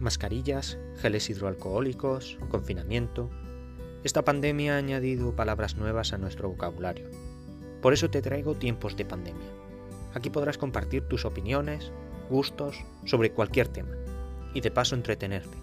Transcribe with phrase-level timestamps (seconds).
[0.00, 3.30] mascarillas, geles hidroalcohólicos, confinamiento.
[4.02, 7.08] Esta pandemia ha añadido palabras nuevas a nuestro vocabulario.
[7.82, 9.48] Por eso te traigo tiempos de pandemia.
[10.14, 11.92] Aquí podrás compartir tus opiniones,
[12.28, 13.94] gustos sobre cualquier tema
[14.54, 15.56] y de paso entretenerte.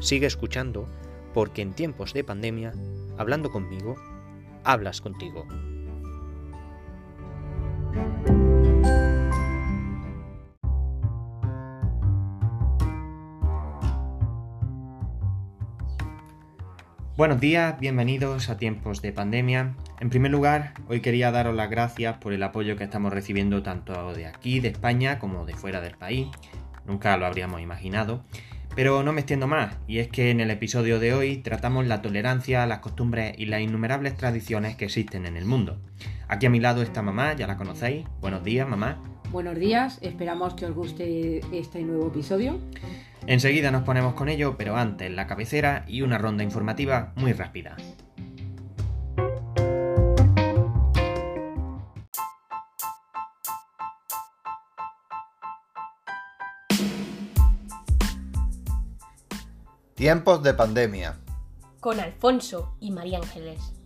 [0.00, 0.86] Sigue escuchando
[1.34, 2.72] porque en tiempos de pandemia,
[3.16, 3.96] hablando conmigo,
[4.64, 5.46] hablas contigo.
[17.18, 19.74] Buenos días, bienvenidos a tiempos de pandemia.
[19.98, 24.14] En primer lugar, hoy quería daros las gracias por el apoyo que estamos recibiendo tanto
[24.14, 26.28] de aquí, de España, como de fuera del país.
[26.86, 28.22] Nunca lo habríamos imaginado.
[28.76, 32.02] Pero no me extiendo más, y es que en el episodio de hoy tratamos la
[32.02, 35.80] tolerancia, las costumbres y las innumerables tradiciones que existen en el mundo.
[36.28, 38.06] Aquí a mi lado está mamá, ya la conocéis.
[38.20, 38.96] Buenos días, mamá.
[39.32, 42.60] Buenos días, esperamos que os guste este nuevo episodio.
[43.28, 47.76] Enseguida nos ponemos con ello, pero antes la cabecera y una ronda informativa muy rápida.
[59.94, 61.18] Tiempos de pandemia.
[61.80, 63.77] Con Alfonso y María Ángeles.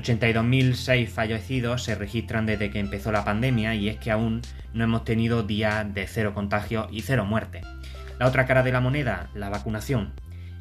[0.00, 4.40] 82.006 fallecidos se registran desde que empezó la pandemia y es que aún
[4.72, 7.64] no hemos tenido días de cero contagios y cero muertes.
[8.18, 10.12] La otra cara de la moneda, la vacunación.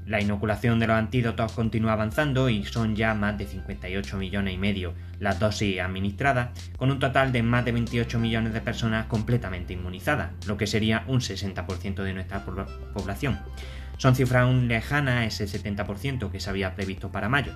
[0.06, 4.58] La inoculación de los antídotos continúa avanzando y son ya más de 58 millones y
[4.58, 9.74] medio las dosis administradas, con un total de más de 28 millones de personas completamente
[9.74, 13.40] inmunizadas, lo que sería un 60% de nuestra población.
[13.98, 17.54] Son cifras aún lejanas ese 70% que se había previsto para mayo.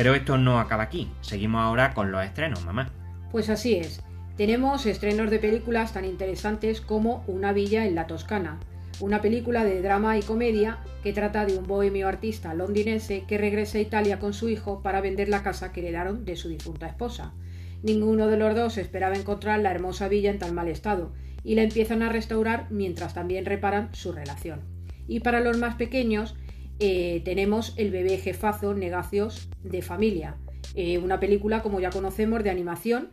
[0.00, 2.90] Pero esto no acaba aquí, seguimos ahora con los estrenos, mamá.
[3.30, 4.00] Pues así es,
[4.34, 8.58] tenemos estrenos de películas tan interesantes como Una villa en la Toscana,
[9.00, 13.76] una película de drama y comedia que trata de un bohemio artista londinense que regresa
[13.76, 17.34] a Italia con su hijo para vender la casa que heredaron de su difunta esposa.
[17.82, 21.12] Ninguno de los dos esperaba encontrar la hermosa villa en tal mal estado,
[21.44, 24.60] y la empiezan a restaurar mientras también reparan su relación.
[25.06, 26.36] Y para los más pequeños
[26.80, 30.36] eh, tenemos El bebé jefazo, Negacios de familia,
[30.74, 33.10] eh, una película como ya conocemos de animación.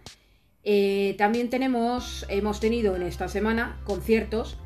[0.63, 4.57] Eh, también tenemos, hemos tenido en esta semana conciertos,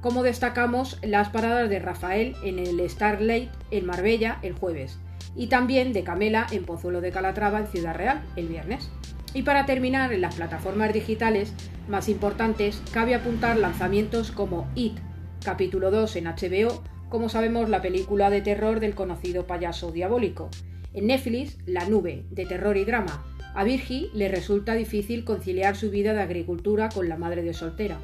[0.00, 4.98] como destacamos las paradas de Rafael en el Starlight en Marbella el jueves
[5.36, 8.90] y también de Camela en Pozuelo de Calatrava en Ciudad Real el viernes.
[9.32, 11.54] Y para terminar, en las plataformas digitales
[11.88, 14.98] más importantes cabe apuntar lanzamientos como It,
[15.44, 20.48] capítulo 2 en HBO, como sabemos la película de terror del conocido payaso diabólico.
[20.94, 23.24] En Netflix, La Nube, de terror y drama.
[23.54, 28.00] A Virgi le resulta difícil conciliar su vida de agricultura con la madre de soltera,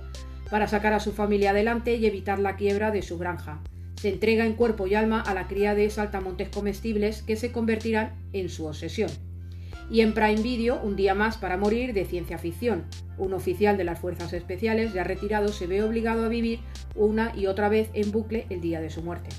[0.50, 3.61] para sacar a su familia adelante y evitar la quiebra de su granja.
[3.95, 8.12] Se entrega en cuerpo y alma a la cría de saltamontes comestibles que se convertirán
[8.33, 9.11] en su obsesión
[9.91, 12.85] y en Prime Video Un día más para morir de ciencia ficción.
[13.19, 16.60] Un oficial de las Fuerzas Especiales ya retirado se ve obligado a vivir
[16.95, 19.31] una y otra vez en bucle el día de su muerte.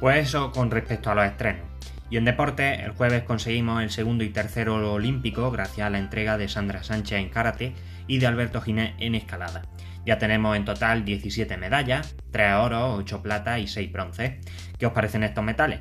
[0.00, 1.66] Pues eso con respecto a los estrenos.
[2.10, 6.36] Y en deporte, el jueves conseguimos el segundo y tercero olímpico gracias a la entrega
[6.36, 7.72] de Sandra Sánchez en karate
[8.06, 9.62] y de Alberto Ginés en escalada.
[10.04, 14.32] Ya tenemos en total 17 medallas, 3 oros, 8 plata y 6 bronces.
[14.78, 15.80] ¿Qué os parecen estos metales?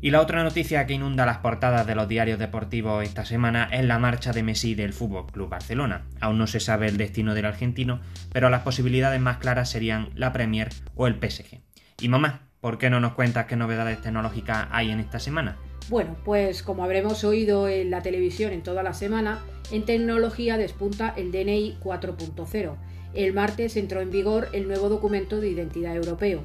[0.00, 3.84] Y la otra noticia que inunda las portadas de los diarios deportivos esta semana es
[3.84, 6.06] la marcha de Messi del Club Barcelona.
[6.20, 8.00] Aún no se sabe el destino del argentino,
[8.32, 11.60] pero las posibilidades más claras serían la Premier o el PSG.
[12.00, 15.56] Y mamá, ¿por qué no nos cuentas qué novedades tecnológicas hay en esta semana?
[15.88, 19.40] Bueno, pues como habremos oído en la televisión en toda la semana,
[19.72, 22.76] en tecnología despunta el DNI 4.0
[23.14, 26.44] el martes entró en vigor el nuevo documento de identidad europeo.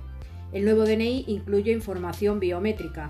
[0.54, 3.10] El nuevo DNI incluye información biométrica,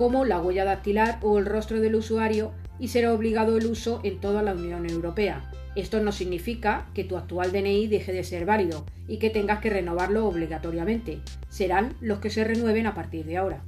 [0.00, 4.18] como la huella dactilar o el rostro del usuario, y será obligado el uso en
[4.18, 5.42] toda la Unión Europea.
[5.76, 9.68] Esto no significa que tu actual DNI deje de ser válido y que tengas que
[9.68, 11.20] renovarlo obligatoriamente.
[11.50, 13.60] Serán los que se renueven a partir de ahora.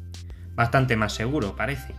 [0.55, 1.93] Bastante más seguro, parece.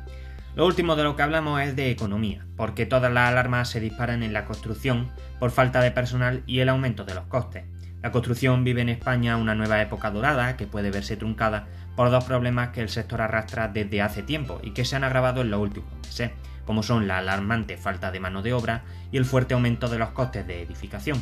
[0.55, 4.23] Lo último de lo que hablamos es de economía, porque todas las alarmas se disparan
[4.23, 7.65] en la construcción por falta de personal y el aumento de los costes.
[8.01, 12.23] La construcción vive en España una nueva época dorada que puede verse truncada por dos
[12.25, 15.59] problemas que el sector arrastra desde hace tiempo y que se han agravado en los
[15.59, 16.31] últimos meses,
[16.65, 20.09] como son la alarmante falta de mano de obra y el fuerte aumento de los
[20.09, 21.21] costes de edificación.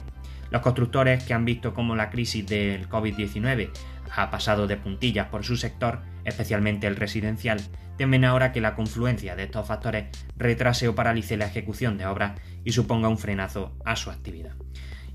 [0.49, 3.69] Los constructores que han visto cómo la crisis del COVID-19
[4.15, 7.61] ha pasado de puntillas por su sector, especialmente el residencial,
[7.97, 10.05] temen ahora que la confluencia de estos factores
[10.37, 14.55] retrase o paralice la ejecución de obras y suponga un frenazo a su actividad.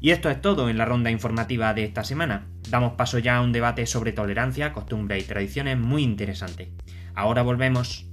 [0.01, 2.47] Y esto es todo en la ronda informativa de esta semana.
[2.69, 6.73] Damos paso ya a un debate sobre tolerancia, costumbres y tradiciones muy interesante.
[7.15, 8.07] Ahora volvemos.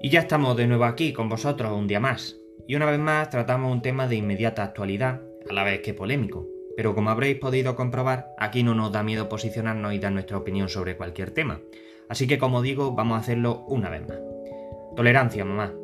[0.00, 2.36] Y ya estamos de nuevo aquí con vosotros un día más.
[2.66, 6.46] Y una vez más tratamos un tema de inmediata actualidad, a la vez que polémico.
[6.76, 10.68] Pero como habréis podido comprobar, aquí no nos da miedo posicionarnos y dar nuestra opinión
[10.68, 11.60] sobre cualquier tema.
[12.08, 14.18] Así que como digo, vamos a hacerlo una vez más.
[14.96, 15.74] Tolerancia, mamá.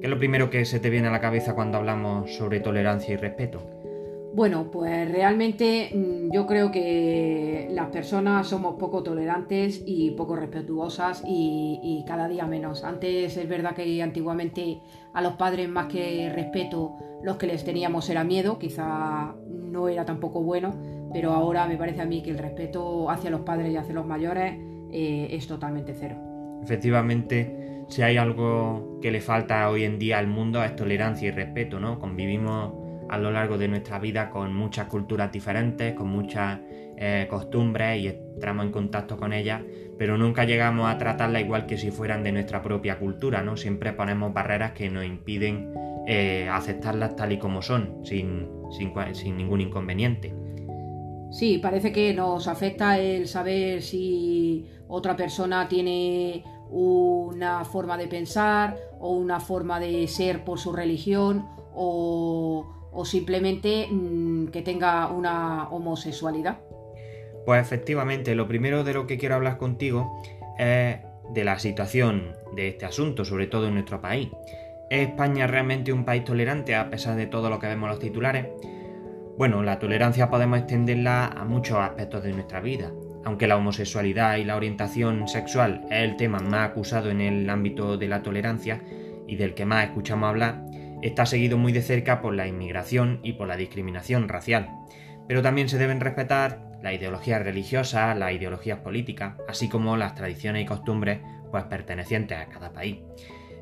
[0.00, 3.14] ¿Qué es lo primero que se te viene a la cabeza cuando hablamos sobre tolerancia
[3.14, 3.75] y respeto?
[4.36, 11.22] Bueno, pues realmente mm, yo creo que las personas somos poco tolerantes y poco respetuosas
[11.26, 12.84] y, cada día menos.
[12.84, 14.82] Antes es verdad que antiguamente
[15.14, 20.04] a los padres más que respeto los que les teníamos era miedo, quizá no era
[20.04, 20.74] tampoco bueno,
[21.14, 24.04] pero ahora me parece a mí que el respeto hacia los padres y hacia los
[24.04, 24.52] mayores
[24.92, 26.16] eh, es totalmente cero.
[26.62, 31.30] Efectivamente, si hay algo que le falta hoy en día al mundo es tolerancia y
[31.30, 31.98] respeto, ¿no?
[31.98, 36.60] Convivimos a lo largo de nuestra vida con muchas culturas diferentes, con muchas
[36.96, 39.62] eh, costumbres y entramos en contacto con ellas,
[39.98, 43.56] pero nunca llegamos a tratarlas igual que si fueran de nuestra propia cultura, ¿no?
[43.56, 45.72] Siempre ponemos barreras que nos impiden
[46.06, 48.48] eh, aceptarlas tal y como son, sin,
[49.12, 50.34] sin ningún inconveniente.
[51.30, 58.76] Sí, parece que nos afecta el saber si otra persona tiene una forma de pensar
[59.00, 65.68] o una forma de ser por su religión o, o simplemente mm, que tenga una
[65.68, 66.58] homosexualidad?
[67.44, 70.20] Pues efectivamente, lo primero de lo que quiero hablar contigo
[70.58, 70.96] es
[71.32, 74.28] de la situación de este asunto, sobre todo en nuestro país.
[74.90, 77.98] ¿Es España realmente un país tolerante a pesar de todo lo que vemos en los
[77.98, 78.46] titulares?
[79.36, 82.90] Bueno, la tolerancia podemos extenderla a muchos aspectos de nuestra vida.
[83.24, 87.98] Aunque la homosexualidad y la orientación sexual es el tema más acusado en el ámbito
[87.98, 88.82] de la tolerancia
[89.26, 90.64] y del que más escuchamos hablar,
[91.02, 94.70] está seguido muy de cerca por la inmigración y por la discriminación racial.
[95.28, 100.62] Pero también se deben respetar la ideología religiosa, las ideologías políticas, así como las tradiciones
[100.62, 101.20] y costumbres
[101.50, 102.98] pues pertenecientes a cada país.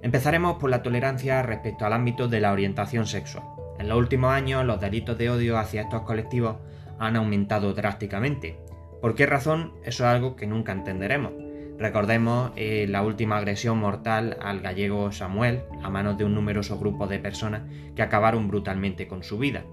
[0.03, 3.45] Empezaremos por la tolerancia respecto al ámbito de la orientación sexual.
[3.79, 6.57] En los últimos años los delitos de odio hacia estos colectivos
[6.99, 8.59] han aumentado drásticamente.
[9.01, 9.73] ¿Por qué razón?
[9.85, 11.44] Eso es algo que nunca entenderemos.
[11.79, 17.07] Recordemos eh, la última agresión mortal al gallego Samuel a manos de un numeroso grupo
[17.07, 17.63] de personas
[17.97, 19.65] que acabaron brutalmente con su vida.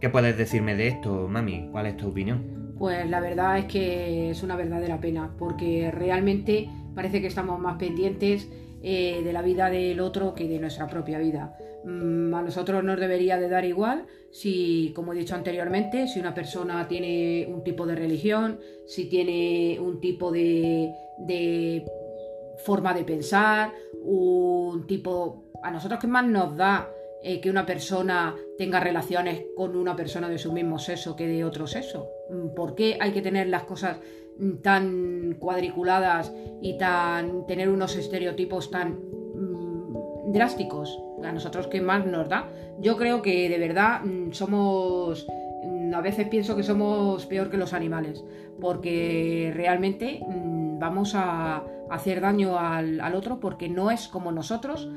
[0.00, 1.68] ¿Qué puedes decirme de esto, mami?
[1.70, 2.74] ¿Cuál es tu opinión?
[2.78, 7.76] Pues la verdad es que es una verdadera pena, porque realmente parece que estamos más
[7.76, 8.48] pendientes
[8.82, 11.56] eh, de la vida del otro que de nuestra propia vida.
[11.84, 16.34] Mm, a nosotros nos debería de dar igual si, como he dicho anteriormente, si una
[16.34, 21.84] persona tiene un tipo de religión, si tiene un tipo de, de
[22.64, 23.72] forma de pensar,
[24.02, 25.44] un tipo...
[25.62, 26.90] A nosotros que más nos da
[27.22, 31.44] eh, que una persona tenga relaciones con una persona de su mismo sexo que de
[31.44, 32.08] otro sexo.
[32.30, 33.98] Mm, ¿Por qué hay que tener las cosas
[34.62, 38.98] tan cuadriculadas y tan tener unos estereotipos tan
[39.34, 40.98] mm, drásticos?
[41.22, 42.48] A nosotros que más nos da.
[42.80, 45.26] Yo creo que de verdad somos
[45.94, 48.24] a veces pienso que somos peor que los animales,
[48.60, 50.20] porque realmente
[50.78, 54.88] vamos a hacer daño al, otro porque no es como nosotros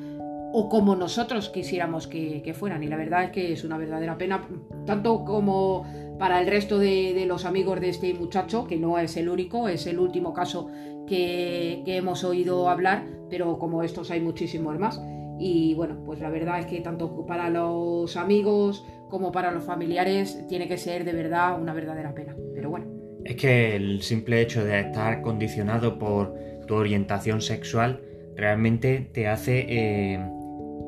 [0.56, 2.84] o como nosotros quisiéramos que, fueran.
[2.84, 4.48] Y la verdad es que es una verdadera pena,
[4.86, 5.84] tanto como
[6.20, 9.88] para el resto de, los amigos de este muchacho, que no es el único, es
[9.88, 10.70] el último caso
[11.08, 15.02] que, hemos oído hablar, pero como estos hay muchísimos más.
[15.40, 20.46] y bueno, pues la verdad es que tanto para los amigos como para los familiares
[20.48, 22.36] tiene que ser de verdad una verdadera pena.
[22.54, 22.86] Pero bueno.
[23.26, 26.36] Es que el simple hecho de estar condicionado por
[26.68, 28.02] tu orientación sexual
[28.36, 30.20] realmente te hace eh,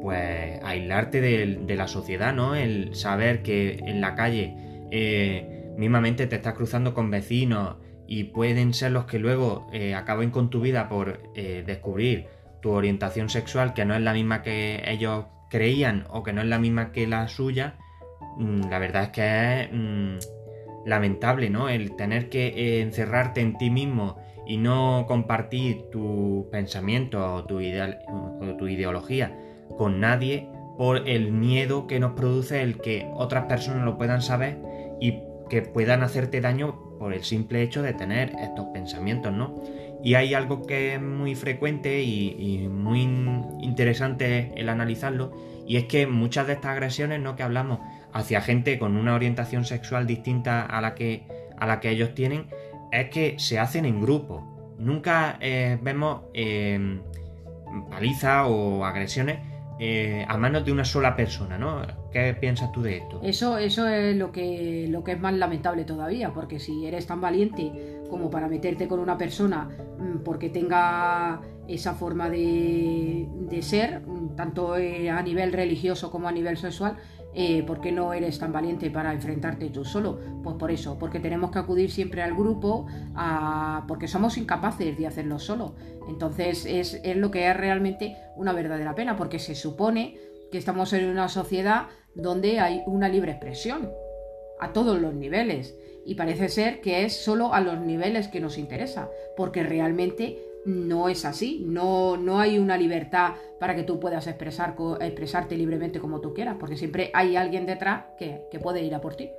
[0.05, 2.53] pues aislarte de, la sociedad, ¿no?
[2.53, 4.53] El saber que en la calle
[4.91, 10.29] eh, mismamente te estás cruzando con vecinos y pueden ser los que luego eh, acaben
[10.29, 12.27] con tu vida por descubrir
[12.61, 16.47] tu orientación sexual que no es la misma que ellos creían o que no es
[16.47, 17.79] la misma que la suya,
[18.37, 20.17] mm, la verdad es que es mm,
[20.85, 21.67] lamentable, ¿no?
[21.67, 27.97] El tener que encerrarte en ti mismo y no compartir tu pensamiento o tu, ideal,
[28.07, 29.35] o tu ideología
[29.77, 34.57] con nadie por el miedo que nos produce el que otras personas lo puedan saber
[34.99, 39.55] y que puedan hacerte daño por el simple hecho de tener estos pensamientos, ¿no?
[40.03, 43.01] Y hay algo que es muy frecuente y, muy
[43.59, 45.31] interesante el analizarlo,
[45.67, 47.35] y es que muchas de estas agresiones, ¿no?
[47.35, 47.79] Que hablamos
[48.13, 51.23] hacia gente con una orientación sexual distinta a la que,
[51.57, 52.47] a la que ellos tienen,
[52.91, 54.75] es que se hacen en grupo.
[54.77, 56.99] Nunca eh, vemos eh,
[57.89, 59.39] palizas o agresiones
[59.79, 61.81] eh, a manos de una sola persona, ¿no?
[62.11, 63.19] ¿Qué piensas tú de esto?
[63.23, 67.19] Eso, eso es lo que, lo que es más lamentable todavía, porque si eres tan
[67.19, 74.03] valiente como para meterte con una persona mm, porque tenga esa forma de, de ser,
[74.35, 76.97] tanto a nivel religioso como a nivel sexual,
[77.37, 80.19] eh, ¿por qué no eres tan valiente para enfrentarte tú solo?
[80.41, 82.87] Pues por eso, porque tenemos que acudir siempre al grupo,
[83.89, 85.75] porque somos incapaces de hacerlo solo.
[86.07, 90.17] Entonces es, es lo que es realmente una verdadera pena, porque se supone
[90.49, 93.91] que estamos en una sociedad donde hay una libre expresión
[94.61, 95.75] a todos los niveles.
[96.05, 101.09] Y parece ser que es solo a los niveles que nos interesa, porque realmente no
[101.09, 106.21] es así, no, no hay una libertad para que tú puedas expresar, expresarte libremente como
[106.21, 109.29] tú quieras, porque siempre hay alguien detrás que, puede ir a por ti.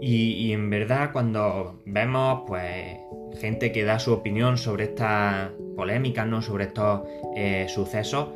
[0.00, 2.98] Y, en verdad cuando vemos pues
[3.38, 6.42] gente que da su opinión sobre estas polémicas, ¿no?
[6.42, 7.02] sobre estos
[7.36, 8.28] eh, sucesos,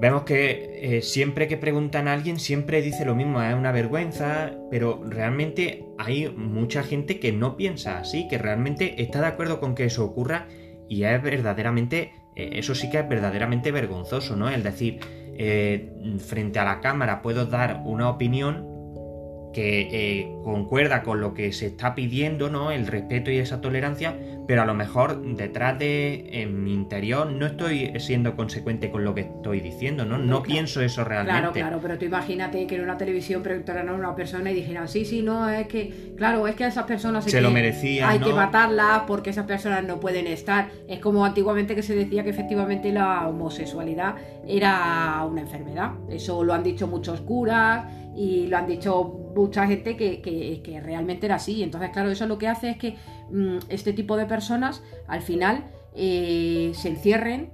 [0.00, 4.52] vemos que eh, siempre que preguntan a alguien siempre dice lo mismo, es una vergüenza,
[4.70, 9.74] pero realmente hay mucha gente que no piensa así, que realmente está de acuerdo con
[9.74, 10.46] que eso ocurra
[10.90, 14.50] y es verdaderamente, eh, eso sí que es verdaderamente vergonzoso, ¿no?
[14.50, 14.98] Es decir,
[15.38, 18.69] eh, frente a la cámara puedo dar una opinión
[19.52, 22.70] que eh, concuerda con lo que se está pidiendo, ¿no?
[22.70, 24.16] El respeto y esa tolerancia,
[24.46, 29.14] pero a lo mejor detrás de en mi interior no estoy siendo consecuente con lo
[29.14, 30.18] que estoy diciendo, ¿no?
[30.18, 31.40] No pienso eso realmente.
[31.40, 34.88] Claro, claro, pero tú imagínate que en una televisión preguntaran a una persona y dijeran,
[34.88, 38.08] sí, sí, no, es que, claro, es que a esas personas se lo merecían.
[38.08, 40.68] Hay que matarlas porque esas personas no pueden estar.
[40.88, 44.14] Es como antiguamente que se decía que efectivamente la homosexualidad
[44.46, 45.92] era una enfermedad.
[46.08, 51.26] Eso lo han dicho muchos curas y lo han dicho mucha gente que, que, realmente
[51.26, 51.62] era así.
[51.62, 52.96] Entonces, claro, eso lo que hace es que
[53.30, 55.64] mm, este tipo de personas al final
[55.94, 57.52] eh, se encierren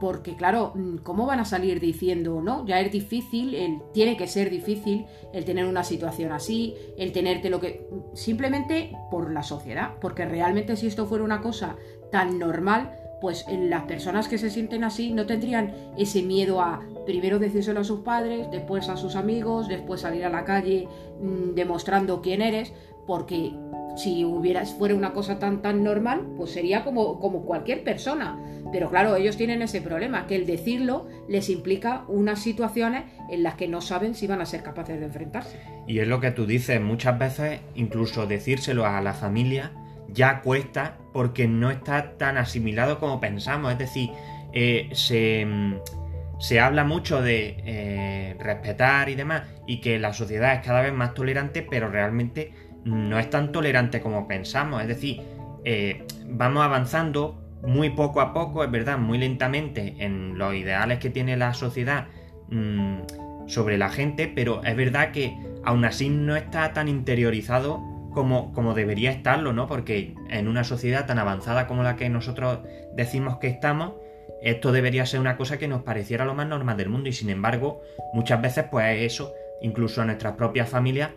[0.00, 2.66] porque claro, mm, ¿cómo van a salir diciendo, no?
[2.66, 7.50] Ya es difícil, el, tiene que ser difícil el tener una situación así, el tenerte
[7.50, 7.88] lo que...
[8.14, 11.76] Simplemente por la sociedad, porque realmente si esto fuera una cosa
[12.10, 16.80] tan normal, pues las personas que se sienten así no tendrían ese miedo a
[17.10, 20.86] primero decírselo a sus padres, después a sus amigos, después salir a la calle
[21.20, 22.72] mm, demostrando quién eres,
[23.06, 23.52] porque
[23.96, 28.38] si hubiera, fuera una cosa tan tan normal, pues sería como, como cualquier persona.
[28.72, 33.54] Pero claro, ellos tienen ese problema, que el decirlo les implica unas situaciones en las
[33.54, 35.58] que no saben si van a ser capaces de enfrentarse.
[35.88, 39.72] Y es lo que tú dices, muchas veces incluso decírselo a la familia
[40.12, 43.72] ya cuesta porque no está tan asimilado como pensamos.
[43.72, 44.10] Es decir,
[44.52, 45.74] eh, mm,
[46.40, 50.92] se, habla mucho de eh, respetar y demás y que la sociedad es cada vez
[50.92, 52.52] más tolerante, pero realmente
[52.84, 54.82] no es tan tolerante como pensamos.
[54.82, 55.22] Es decir,
[55.64, 61.10] eh, vamos avanzando muy poco a poco, es verdad, muy lentamente en los ideales que
[61.10, 62.08] tiene la sociedad
[62.48, 67.82] mm, sobre la gente, pero es verdad que aún así no está tan interiorizado
[68.12, 69.66] como, como debería estarlo, ¿no?
[69.66, 72.60] Porque en una sociedad tan avanzada como la que nosotros
[72.96, 73.92] decimos que estamos,
[74.42, 77.30] esto debería ser una cosa que nos pareciera lo más normal del mundo y sin
[77.30, 77.82] embargo
[78.12, 81.10] muchas veces pues eso, incluso a nuestras propias familias,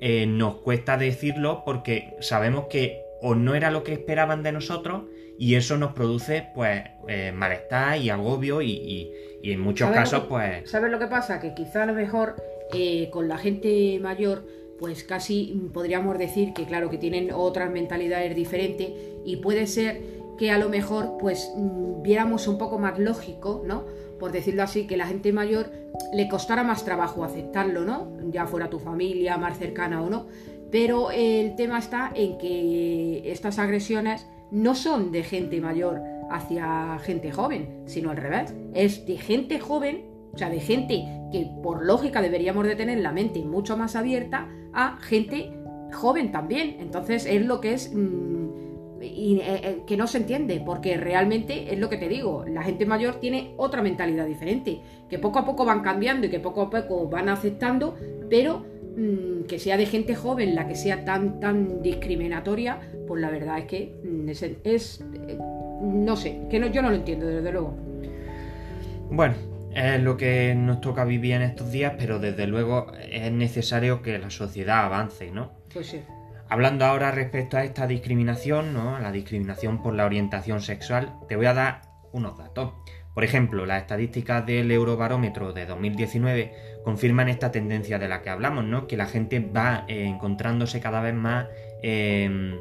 [0.00, 5.04] eh, nos cuesta decirlo porque sabemos que o no era lo que esperaban de nosotros
[5.38, 10.68] y eso nos produce pues eh, malestar y agobio y, en muchos casos pues...
[10.68, 11.40] ¿Sabes lo que pasa?
[11.40, 12.36] Que quizá a lo mejor
[12.74, 14.44] eh, con la gente mayor
[14.78, 18.90] pues casi podríamos decir que claro que tienen otras mentalidades diferentes
[19.24, 20.00] y puede ser
[20.38, 23.84] que a lo mejor pues mm, viéramos un poco más lógico, ¿no?
[24.18, 25.70] por decirlo así, que la gente mayor
[26.12, 28.08] le costara más trabajo aceptarlo, ¿no?
[28.30, 30.26] Ya fuera tu familia más cercana o no.
[30.70, 37.32] Pero el tema está en que estas agresiones no son de gente mayor hacia gente
[37.32, 38.54] joven, sino al revés.
[38.74, 40.04] Es de gente joven,
[40.34, 44.48] o sea, de gente que por lógica deberíamos de tener la mente mucho más abierta
[44.74, 45.52] a gente
[45.92, 46.76] joven también.
[46.80, 47.92] Entonces es lo que es...
[47.94, 48.37] Mm,
[49.00, 52.62] y, eh, eh, que no se entiende, porque realmente es lo que te digo, la
[52.62, 56.62] gente mayor tiene otra mentalidad diferente, que poco a poco van cambiando y que poco
[56.62, 57.96] a poco van aceptando,
[58.28, 58.64] pero
[58.96, 63.58] mm, que sea de gente joven la que sea tan, tan discriminatoria, pues la verdad
[63.58, 64.28] es que mm,
[64.64, 65.38] es, eh,
[65.82, 67.74] no sé, que no, yo no lo entiendo, desde luego.
[69.10, 69.34] Bueno,
[69.74, 74.18] es lo que nos toca vivir en estos días, pero desde luego es necesario que
[74.18, 75.52] la sociedad avance, ¿no?
[75.72, 76.00] Pues sí.
[76.50, 78.98] Hablando ahora respecto a esta discriminación, ¿no?
[78.98, 82.72] La discriminación por la orientación sexual, te voy a dar unos datos.
[83.12, 86.52] Por ejemplo, las estadísticas del Eurobarómetro de 2019
[86.84, 88.86] confirman esta tendencia de la que hablamos, ¿no?
[88.86, 91.48] Que la gente va eh, encontrándose cada vez más
[91.82, 92.56] em,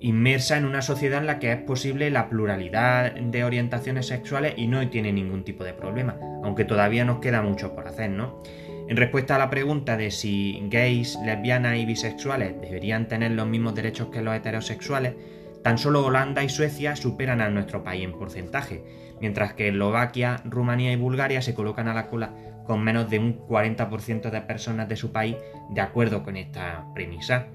[0.00, 4.66] inmersa en una sociedad en la que es posible la pluralidad de orientaciones sexuales y
[4.68, 8.42] no tiene ningún tipo de problema, aunque todavía nos queda mucho por hacer, ¿no?
[8.88, 13.74] En respuesta a la pregunta de si gays, lesbianas y bisexuales deberían tener los mismos
[13.74, 15.14] derechos que los heterosexuales,
[15.62, 18.82] tan solo Holanda y Suecia superan a nuestro país en porcentaje,
[19.20, 22.32] mientras que Eslovaquia, Rumanía y Bulgaria se colocan a la cola
[22.66, 25.36] con menos de un 40% de personas de su país
[25.70, 27.48] de acuerdo con esta premisa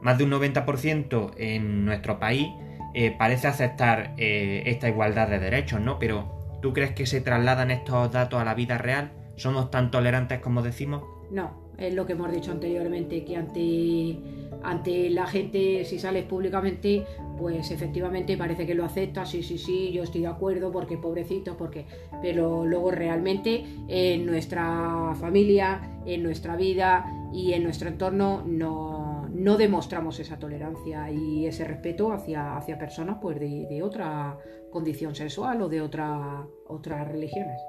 [0.00, 2.48] más de un 90% en nuestro país
[2.94, 5.98] eh, parece aceptar eh, esta igualdad de derechos, ¿no?
[5.98, 9.12] Pero ¿tú crees que se trasladan estos datos a la vida real?
[9.40, 11.02] ¿Somos tan tolerantes como decimos?
[11.30, 14.18] No, es lo que hemos dicho anteriormente, que ante,
[14.62, 17.06] ante la gente, si sales públicamente,
[17.38, 21.56] pues efectivamente parece que lo acepta, sí, sí, sí, yo estoy de acuerdo, porque pobrecito,
[21.56, 21.86] porque...
[22.20, 29.56] Pero luego realmente en nuestra familia, en nuestra vida y en nuestro entorno no no
[29.56, 34.36] demostramos esa tolerancia y ese respeto hacia, hacia personas pues, de, otra
[34.70, 37.60] condición sexual o de otra, otras religiones.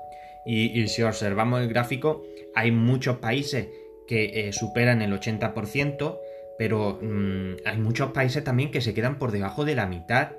[0.45, 2.23] Y, si observamos el gráfico,
[2.55, 3.67] hay muchos países
[4.07, 6.19] que eh, superan el 80%,
[6.57, 10.31] pero mm, hay muchos países también que se quedan por debajo de la mitad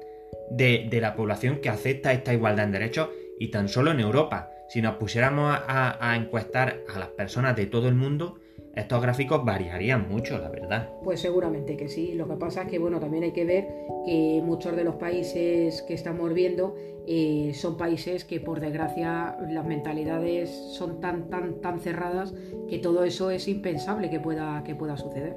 [0.51, 4.51] de, la población que acepta esta igualdad en derechos y tan solo en Europa.
[4.69, 8.39] Si nos pusiéramos a encuestar a las personas de todo el mundo,
[8.75, 10.89] estos gráficos variarían mucho, la verdad.
[11.05, 12.15] Pues seguramente que sí.
[12.15, 13.69] Lo que pasa es que, bueno, también hay que ver
[14.07, 16.75] que muchos de los países que estamos viendo
[17.07, 22.33] eh, son países que, por desgracia, las mentalidades son tan, tan, tan cerradas
[22.69, 25.37] que todo eso es impensable que pueda, que pueda suceder.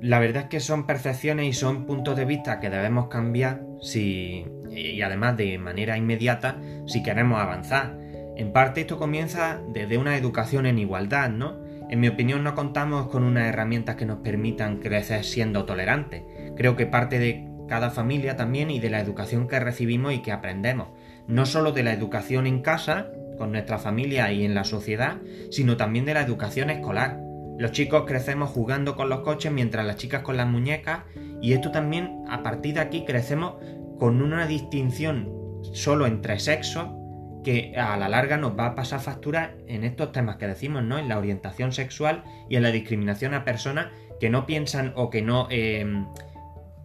[0.00, 4.46] La verdad es que son percepciones y son puntos de vista que debemos cambiar si,
[4.70, 7.98] y además de manera inmediata si queremos avanzar.
[8.36, 11.68] En parte esto comienza desde una educación en igualdad, ¿no?
[11.90, 16.22] En mi opinión no contamos con unas herramientas que nos permitan crecer siendo tolerantes.
[16.56, 20.30] Creo que parte de cada familia también y de la educación que recibimos y que
[20.30, 20.90] aprendemos.
[21.26, 25.16] No solo de la educación en casa, con nuestra familia y en la sociedad,
[25.50, 27.18] sino también de la educación escolar.
[27.58, 31.00] Los chicos crecemos jugando con los coches mientras las chicas con las muñecas
[31.42, 33.54] y esto también a partir de aquí crecemos
[33.98, 35.28] con una distinción
[35.72, 36.99] solo entre sexos
[37.44, 40.98] que a la larga nos va a pasar factura en estos temas que decimos, ¿no?
[40.98, 43.88] En la orientación sexual y en la discriminación a personas
[44.20, 46.04] que no piensan o que no eh,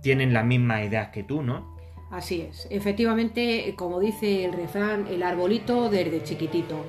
[0.01, 1.75] tienen las mismas ideas que tú, ¿no?
[2.11, 2.67] Así es.
[2.69, 6.85] Efectivamente, como dice el refrán, el arbolito desde chiquitito.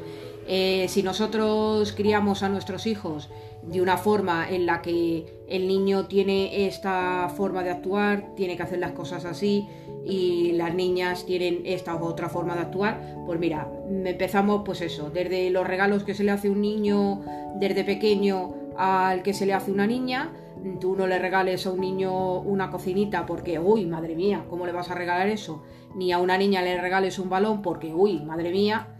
[0.46, 3.30] Eh, si nosotros criamos a nuestros hijos
[3.66, 8.62] de una forma en la que el niño tiene esta forma de actuar, tiene que
[8.62, 9.68] hacer las cosas así
[10.04, 15.10] y las niñas tienen esta u otra forma de actuar, pues mira, empezamos pues eso,
[15.10, 17.22] desde los regalos que se le hace un niño
[17.56, 20.32] desde pequeño al que se le hace una niña,
[20.80, 24.72] tú no le regales a un niño una cocinita porque, uy, madre mía, ¿cómo le
[24.72, 25.62] vas a regalar eso?
[25.94, 28.95] Ni a una niña le regales un balón porque, uy, madre mía,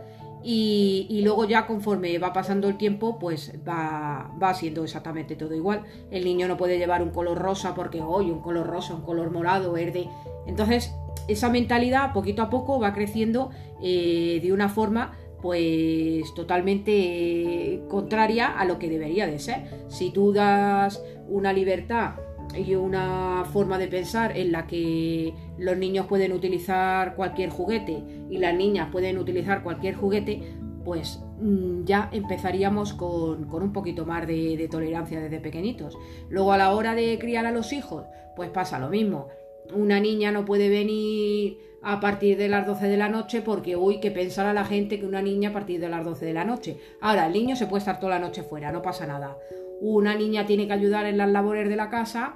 [0.48, 5.82] y, luego ya conforme va pasando el tiempo, pues va, va siendo exactamente todo igual.
[6.12, 9.32] El niño no puede llevar un color rosa porque hoy un color rosa, un color
[9.32, 10.08] morado, verde.
[10.46, 10.94] Entonces,
[11.26, 13.50] esa mentalidad poquito a poco va creciendo
[13.82, 19.64] eh, de una forma pues totalmente eh, contraria a lo que debería de ser.
[19.88, 22.14] Si tú das una libertad
[22.58, 28.38] y una forma de pensar en la que los niños pueden utilizar cualquier juguete y
[28.38, 34.68] las niñas pueden utilizar cualquier juguete, pues mm, ya empezaríamos con, un poquito más de,
[34.70, 35.98] tolerancia desde pequeñitos.
[36.28, 38.04] Luego a la hora de criar a los hijos,
[38.36, 39.28] pues pasa lo mismo.
[39.74, 44.00] una niña no puede venir a partir de las 12 de la noche porque uy,
[44.00, 46.78] que pensará la gente que una niña a partir de las 12 de la noche.
[47.00, 49.36] Ahora, el niño se puede estar toda la noche fuera, no pasa nada.
[49.80, 52.34] Una niña tiene que ayudar en las labores de la casa,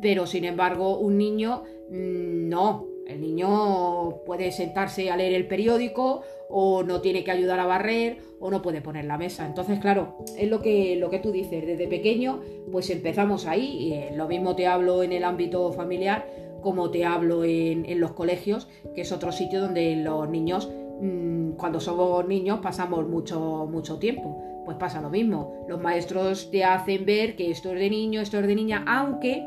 [0.00, 2.86] pero sin embargo, un niño mm, no.
[3.06, 8.18] El niño puede sentarse a leer el periódico o no tiene que ayudar a barrer
[8.38, 9.46] o no puede poner la mesa.
[9.46, 13.92] Entonces, claro, es lo que, lo que tú dices, desde pequeño pues empezamos ahí, y,
[13.94, 16.24] eh, lo mismo te hablo en el ámbito familiar
[16.60, 21.80] como te hablo en, los colegios, que es otro sitio donde los niños, mm, cuando
[21.80, 24.62] somos niños, pasamos mucho, mucho tiempo.
[24.64, 25.64] Pues pasa lo mismo.
[25.68, 29.44] Los maestros te hacen ver que esto es de niño, esto es de niña, aunque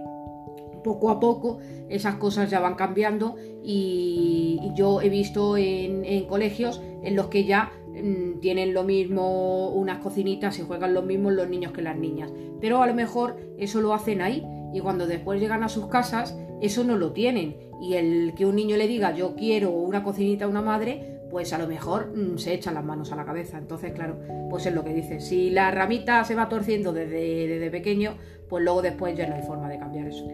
[0.84, 7.15] poco a poco esas cosas ya van cambiando y, yo he visto en, colegios en
[7.15, 11.72] los que ya mm, tienen lo mismo unas cocinitas y juegan lo mismo los niños
[11.72, 12.32] que las niñas.
[12.60, 14.43] Pero a lo mejor eso lo hacen ahí
[14.74, 17.58] y cuando después llegan a sus casas eso no lo tienen.
[17.82, 21.52] Y el que un niño le diga yo quiero una cocinita a una madre, pues
[21.52, 23.58] a lo mejor mm, se echan las manos a la cabeza.
[23.58, 24.17] Entonces, claro,
[24.50, 25.19] pues es lo que dice.
[25.19, 28.15] Si la ramita se va torciendo desde, desde pequeño,
[28.48, 30.26] pues luego después ya no hay forma de cambiar eso.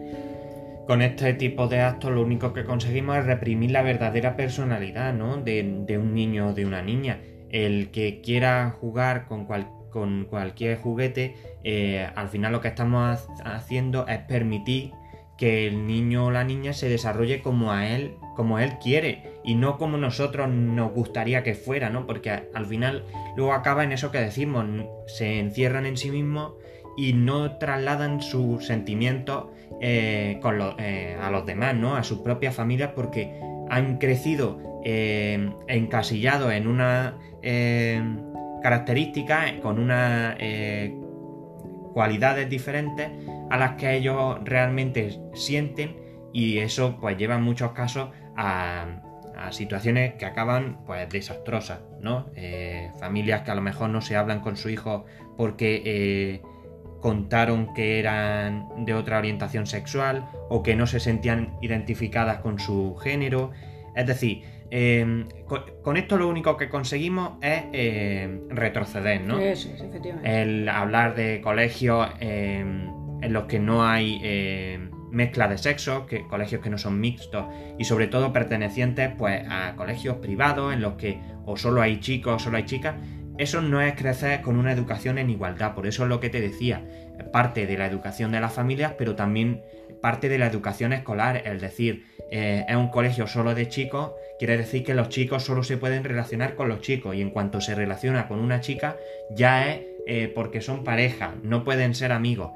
[0.90, 5.36] Con este tipo de actos lo único que conseguimos es reprimir la verdadera personalidad ¿no?
[5.36, 5.62] de,
[5.96, 7.20] un niño o de una niña.
[7.48, 9.46] El que quiera jugar con,
[9.88, 14.90] con cualquier juguete, eh, al final lo que estamos haciendo es permitir
[15.38, 19.54] que el niño o la niña se desarrolle como a él, como él quiere y
[19.54, 22.04] no como nosotros nos gustaría que fuera, ¿no?
[22.04, 23.04] Porque al final
[23.36, 24.66] luego acaba en eso que decimos,
[25.06, 26.54] se encierran en sí mismos
[26.96, 29.46] y no trasladan sus sentimientos
[29.80, 30.40] eh,
[30.78, 31.96] eh, a los demás, ¿no?
[31.96, 37.16] A sus propias familias porque han crecido eh, encasillados en una
[38.62, 40.36] característica, con unas
[41.94, 43.10] cualidades diferentes
[43.48, 45.96] a las que ellos realmente sienten
[46.34, 48.86] y eso pues lleva en muchos casos a,
[49.52, 52.26] situaciones que acaban pues desastrosas, ¿no?
[52.98, 55.06] Familias que a lo mejor no se hablan con su hijo
[55.38, 56.42] porque
[57.00, 62.96] contaron que eran de otra orientación sexual o que no se sentían identificadas con su
[62.96, 63.50] género.
[63.96, 65.24] Es decir, eh,
[65.82, 67.64] con, esto lo único que conseguimos es
[68.48, 69.38] retroceder, ¿no?
[69.38, 70.42] Eso es, efectivamente.
[70.42, 74.20] El hablar de colegios en los que no hay
[75.10, 77.46] mezcla de sexo, que, colegios que no son mixtos
[77.78, 82.34] y sobre todo pertenecientes pues, a colegios privados en los que o solo hay chicos
[82.34, 82.94] o solo hay chicas.
[83.40, 86.42] Eso no es crecer con una educación en igualdad, por eso es lo que te
[86.42, 86.84] decía,
[87.32, 89.62] parte de la educación de las familias, pero también
[90.02, 94.58] parte de la educación escolar, es decir, eh, es un colegio solo de chicos, quiere
[94.58, 97.74] decir que los chicos solo se pueden relacionar con los chicos y en cuanto se
[97.74, 98.98] relaciona con una chica
[99.34, 102.52] ya es eh, porque son pareja, no pueden ser amigos.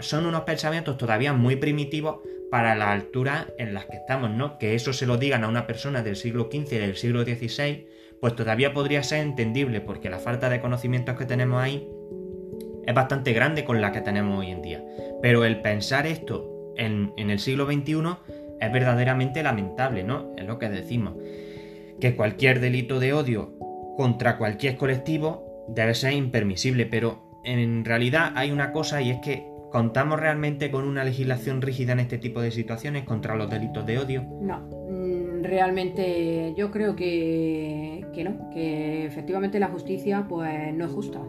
[0.00, 2.18] Son unos pensamientos todavía muy primitivos
[2.50, 4.58] para la altura en las que estamos, ¿no?
[4.58, 7.86] Que eso se lo digan a una persona del siglo XV y del siglo XVI,
[8.20, 11.88] pues todavía podría ser entendible, porque la falta de conocimientos que tenemos ahí
[12.86, 14.84] es bastante grande con la que tenemos hoy en día.
[15.22, 18.16] Pero el pensar esto en, en el siglo XXI
[18.60, 20.32] es verdaderamente lamentable, ¿no?
[20.36, 21.14] Es lo que decimos.
[22.00, 23.54] Que cualquier delito de odio
[23.96, 29.46] contra cualquier colectivo debe ser impermisible, pero en realidad hay una cosa y es que
[29.70, 33.98] ¿Contamos realmente con una legislación rígida en este tipo de situaciones contra los delitos de
[33.98, 34.24] odio?
[34.40, 40.90] No, mm, realmente yo creo que, que, no, que efectivamente la justicia pues no es
[40.90, 41.20] justa.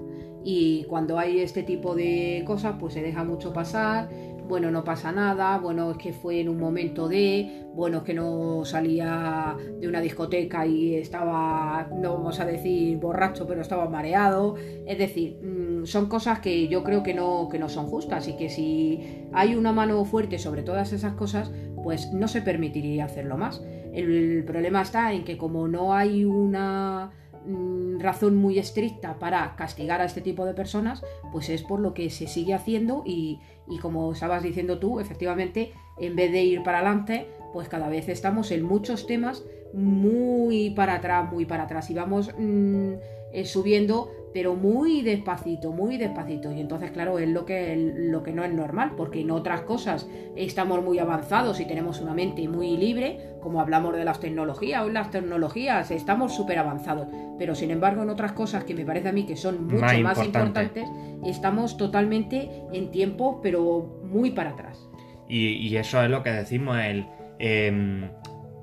[0.43, 4.09] Y cuando hay este tipo de cosas pues se deja mucho pasar
[4.47, 8.13] bueno, no pasa nada, bueno, es que fue en un momento de, bueno, es que
[8.13, 14.55] no salía de una discoteca y estaba, no vamos a decir borracho, pero estaba mareado.
[14.85, 18.35] Es decir, mm, son cosas que yo creo que no, que no son justas y
[18.35, 21.51] que si hay una mano fuerte sobre todas esas cosas,
[21.83, 23.63] pues no se permitiría hacerlo más.
[23.93, 27.11] El problema está en que como no hay una
[27.45, 31.95] Mm, razón muy estricta para castigar a este tipo de personas, pues es por lo
[31.95, 33.39] que se sigue haciendo y,
[33.77, 38.51] como estabas diciendo tú, efectivamente, en vez de ir para adelante, pues cada vez estamos
[38.51, 41.89] en muchos temas muy para atrás, muy para atrás.
[41.89, 42.93] Y vamos mm,
[43.33, 46.51] eh, subiendo pero muy despacito, muy despacito.
[46.51, 50.07] Y entonces, claro, es lo que, lo que no es normal, porque en otras cosas
[50.35, 54.89] estamos muy avanzados y tenemos una mente muy libre, como hablamos de las tecnologías, o
[54.89, 57.07] las tecnologías estamos súper avanzados.
[57.37, 60.23] Pero sin embargo, en otras cosas que me parece a mí que son mucho más,
[60.23, 60.87] importantes,
[61.25, 64.87] estamos totalmente en tiempo, pero muy para atrás.
[65.27, 67.05] Y, eso es lo que decimos, el
[67.39, 68.09] em,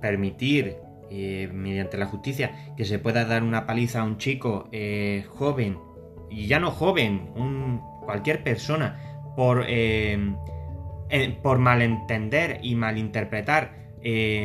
[0.00, 0.76] permitir
[1.11, 5.79] eh, mediante la justicia, que se pueda dar una paliza a un chico eh, joven,
[6.31, 10.18] y ya no joven, un, cualquier persona, por, eh,
[11.11, 13.79] eh, por malentender y malinterpretar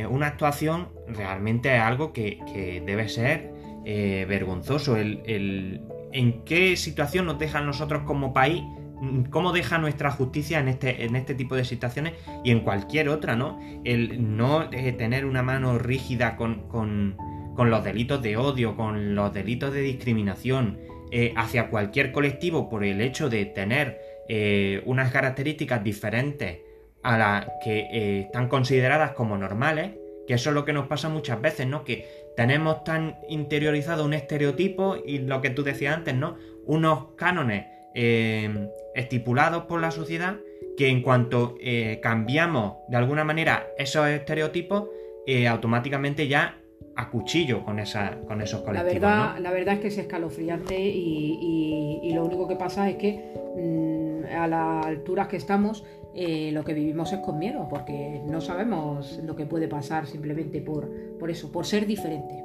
[0.10, 3.54] una actuación realmente es algo que, debe ser
[4.28, 4.98] vergonzoso.
[4.98, 8.64] El, ¿En qué situación nos deja nosotros como país?
[9.30, 12.14] ¿Cómo deja nuestra justicia en este, en este tipo de situaciones
[12.44, 13.60] y en cualquier otra, ¿no?
[13.84, 17.18] El no tener una mano rígida con, con,
[17.58, 20.80] los delitos de odio, con los delitos de discriminación
[21.36, 24.00] hacia cualquier colectivo por el hecho de tener
[24.86, 26.60] unas características diferentes
[27.04, 29.92] a las que eh, están consideradas como normales,
[30.26, 31.84] que eso es lo que nos pasa muchas veces, ¿no?
[31.84, 36.38] Que tenemos tan interiorizado un estereotipo y lo que tú decías antes, ¿no?
[36.66, 40.38] Unos cánones eh, estipulados por la sociedad
[40.78, 44.90] que en cuanto eh, cambiamos de alguna manera esos estereotipos,
[45.48, 46.58] automáticamente ya
[46.96, 49.02] a cuchillo con, esa, con esos colectivos.
[49.02, 53.34] La verdad, la verdad es que es escalofriante y, lo único que pasa es que
[53.58, 55.84] mm, a las alturas que estamos
[56.16, 60.62] eh, lo que vivimos es con miedo, porque no sabemos lo que puede pasar simplemente
[60.62, 62.44] por, por eso, por ser diferente.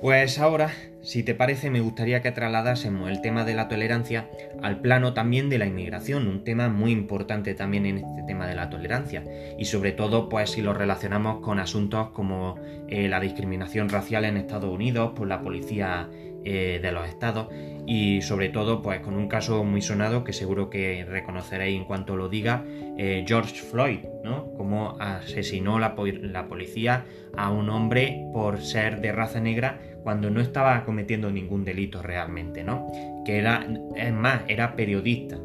[0.00, 0.70] Pues ahora,
[1.02, 4.30] si te parece, me gustaría que trasladásemos el tema de la tolerancia
[4.62, 8.54] al plano también de la inmigración, un tema muy importante también en este tema de
[8.54, 9.22] la tolerancia,
[9.58, 12.58] y sobre todo, pues si lo relacionamos con asuntos como
[12.88, 16.08] eh, la discriminación racial en Estados Unidos por la policía
[16.42, 17.48] eh, de los estados
[17.86, 22.16] y sobre todo pues con un caso muy sonado que seguro que reconoceréis en cuanto
[22.16, 22.64] lo diga
[22.96, 24.50] eh, George Floyd, ¿no?
[24.56, 27.04] Cómo asesinó la, policía
[27.36, 32.64] a un hombre por ser de raza negra cuando no estaba cometiendo ningún delito realmente,
[32.64, 32.86] ¿no?
[33.24, 35.38] Que era, es más, era periodista.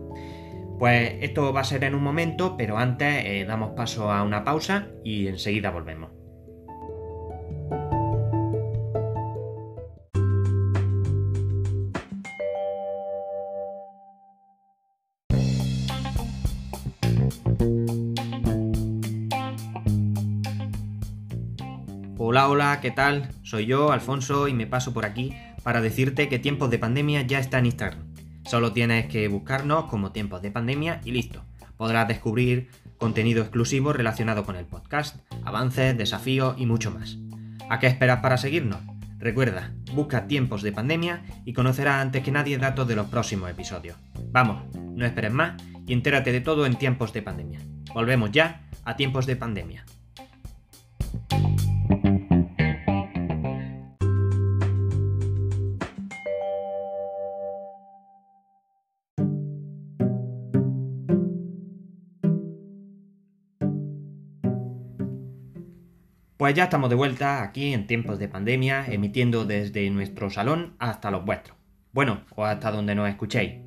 [0.80, 4.44] Pues esto va a ser en un momento, pero antes eh, damos paso a una
[4.44, 6.15] pausa y enseguida volvemos.
[22.36, 23.30] Hola, hola, ¿qué tal?
[23.44, 27.40] Soy yo, Alfonso, y me paso por aquí para decirte que Tiempos de Pandemia ya
[27.40, 28.14] está en Instagram.
[28.44, 31.46] Solo tienes que buscarnos como Tiempos de Pandemia y listo.
[31.78, 32.68] Podrás descubrir
[32.98, 37.18] contenido exclusivo relacionado con el podcast, avances, desafíos y mucho más.
[37.70, 38.82] ¿A qué esperas para seguirnos?
[39.18, 43.96] Recuerda, busca Tiempos de Pandemia y conocerás antes que nadie datos de los próximos episodios.
[44.32, 45.54] Vamos, no esperes más
[45.88, 47.62] y entérate de todo en Tiempos de Pandemia.
[47.94, 49.86] Volvemos ya a Tiempos de Pandemia.
[66.46, 71.10] Pues ya estamos de vuelta aquí en tiempos de pandemia, emitiendo desde nuestro salón hasta
[71.10, 71.58] los vuestros.
[71.92, 73.64] Bueno, o hasta donde nos escuchéis.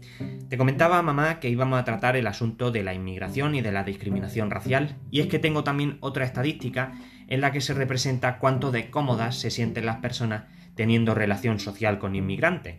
[0.49, 3.83] Te comentaba, mamá, que íbamos a tratar el asunto de la inmigración y de la
[3.83, 6.93] discriminación racial, y es que tengo también otra estadística
[7.27, 10.45] en la que se representa cuánto de cómodas se sienten las personas
[10.77, 12.77] teniendo relación social con inmigrantes.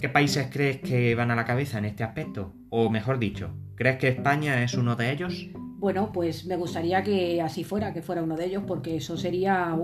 [0.00, 2.54] ¿Qué países crees que van a la cabeza en este aspecto?
[2.70, 5.50] O mejor dicho, ¿crees que España es uno de ellos?
[5.82, 9.76] Bueno, pues me gustaría que así fuera, que fuera uno de ellos, porque eso sería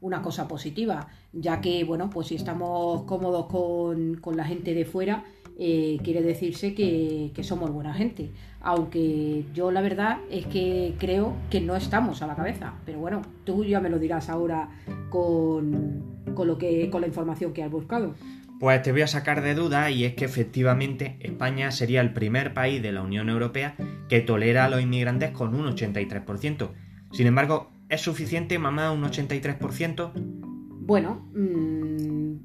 [0.00, 5.22] una cosa positiva, ya que, bueno, pues si estamos cómodos con, la gente de fuera,
[5.56, 8.32] eh, quiere decirse que, somos buena gente.
[8.60, 12.74] Aunque yo la verdad es que creo que no estamos a la cabeza.
[12.84, 14.68] Pero bueno, tú ya me lo dirás ahora
[15.10, 16.02] con,
[16.34, 18.16] con lo que, con la información que has buscado.
[18.64, 22.54] Pues te voy a sacar de duda y es que efectivamente España sería el primer
[22.54, 23.76] país de la Unión Europea
[24.08, 26.70] que tolera a los inmigrantes con un 83%.
[27.12, 30.12] Sin embargo, ¿es suficiente, mamá, un 83%?
[30.14, 32.36] Bueno, mm,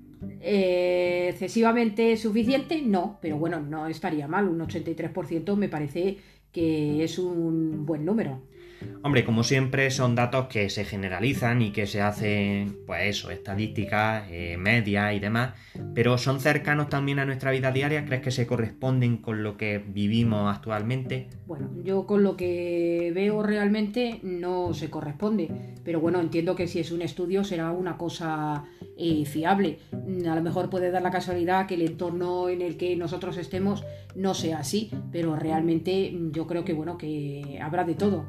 [0.41, 4.49] eh, excesivamente suficiente, no, pero bueno, no estaría mal.
[4.49, 6.17] Un 83% me parece
[6.51, 8.41] que es un buen número.
[9.01, 14.27] Hombre, como siempre, son datos que se generalizan y que se hacen, pues eso, estadísticas,
[14.29, 15.53] eh, medias y demás,
[15.93, 18.05] pero son cercanos también a nuestra vida diaria.
[18.05, 21.27] ¿Crees que se corresponden con lo que vivimos actualmente?
[21.47, 25.49] Bueno, yo con lo que veo realmente no se corresponde,
[25.83, 28.65] pero bueno, entiendo que si es un estudio será una cosa
[28.97, 29.79] eh, fiable.
[30.27, 33.83] A lo mejor puede dar la casualidad que el entorno en el que nosotros estemos
[34.15, 38.25] no sea así, pero realmente yo creo que bueno, que habrá de todo.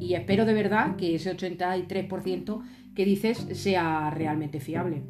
[0.00, 2.62] Y, espero de verdad que ese 83%
[2.94, 5.02] que dices sea realmente fiable.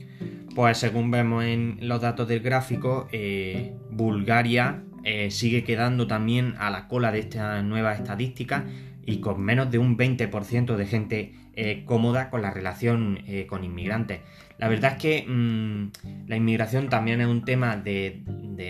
[0.54, 6.70] Pues según vemos en los datos del gráfico, eh, Bulgaria eh, sigue quedando también a
[6.70, 8.64] la cola de esta nueva estadística
[9.04, 14.20] y con menos de un 20% de gente eh, cómoda con la relación con inmigrantes.
[14.62, 18.22] La verdad es que mm, la inmigración también es un tema de,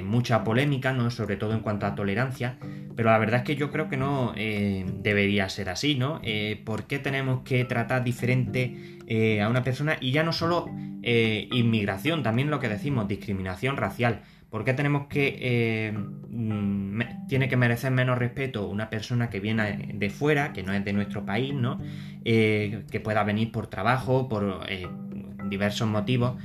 [0.03, 1.11] mucha polémica, ¿no?
[1.11, 2.57] Sobre todo en cuanto a tolerancia,
[2.97, 6.19] pero la verdad es que yo creo que no eh, debería ser así, ¿no?
[6.23, 8.99] Eh, ¿Por qué tenemos que tratar diferente
[9.43, 9.99] a una persona?
[10.01, 10.71] Y ya no solo
[11.03, 14.23] inmigración, también lo que decimos, discriminación racial.
[14.53, 15.39] ¿Por qué tenemos que...
[15.41, 20.75] Eh, mm, tiene que merecer menos respeto una persona que viene de fuera, que no
[20.75, 21.81] es de nuestro país, ¿no?
[22.27, 24.87] Eh, que pueda venir por trabajo, por eh,
[25.53, 26.37] diversos motivos,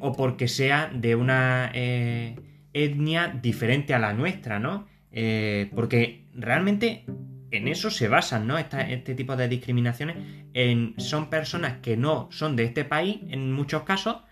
[0.00, 4.86] o porque sea de una etnia diferente a la nuestra, ¿no?
[5.74, 7.04] porque realmente
[7.50, 8.56] en eso se basan, ¿no?
[8.58, 10.16] este tipo de discriminaciones
[10.54, 14.22] en, son personas que no son de este país, en muchos casos,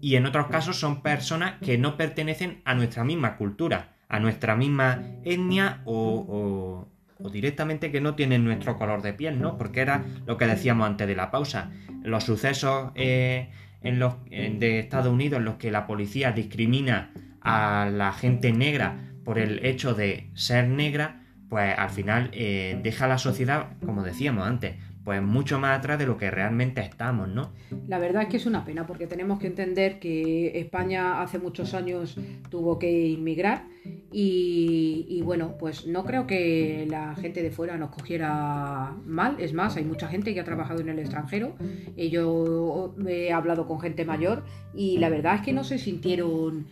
[0.00, 4.56] y en otros casos son personas que no pertenecen a nuestra misma cultura, a nuestra
[4.56, 6.88] misma etnia o,
[7.30, 9.58] directamente que no tienen nuestro color de piel, ¿no?
[9.58, 11.70] Porque era lo que decíamos antes de la pausa.
[12.02, 13.50] Los sucesos eh,
[13.82, 19.12] en los, de Estados Unidos en los que la policía discrimina a la gente negra
[19.24, 24.02] por el hecho de ser negra, pues al final eh, deja a la sociedad, como
[24.02, 27.52] decíamos antes, pues mucho más atrás de lo que realmente estamos, ¿no?
[27.88, 31.74] La verdad es que es una pena porque tenemos que entender que España hace muchos
[31.74, 32.18] años
[32.50, 33.64] tuvo que inmigrar
[34.12, 39.76] y, bueno, pues no creo que la gente de fuera nos cogiera mal, es más,
[39.76, 41.54] hay mucha gente que ha trabajado en el extranjero,
[41.96, 46.66] yo he hablado con gente mayor y la verdad es que no se sintieron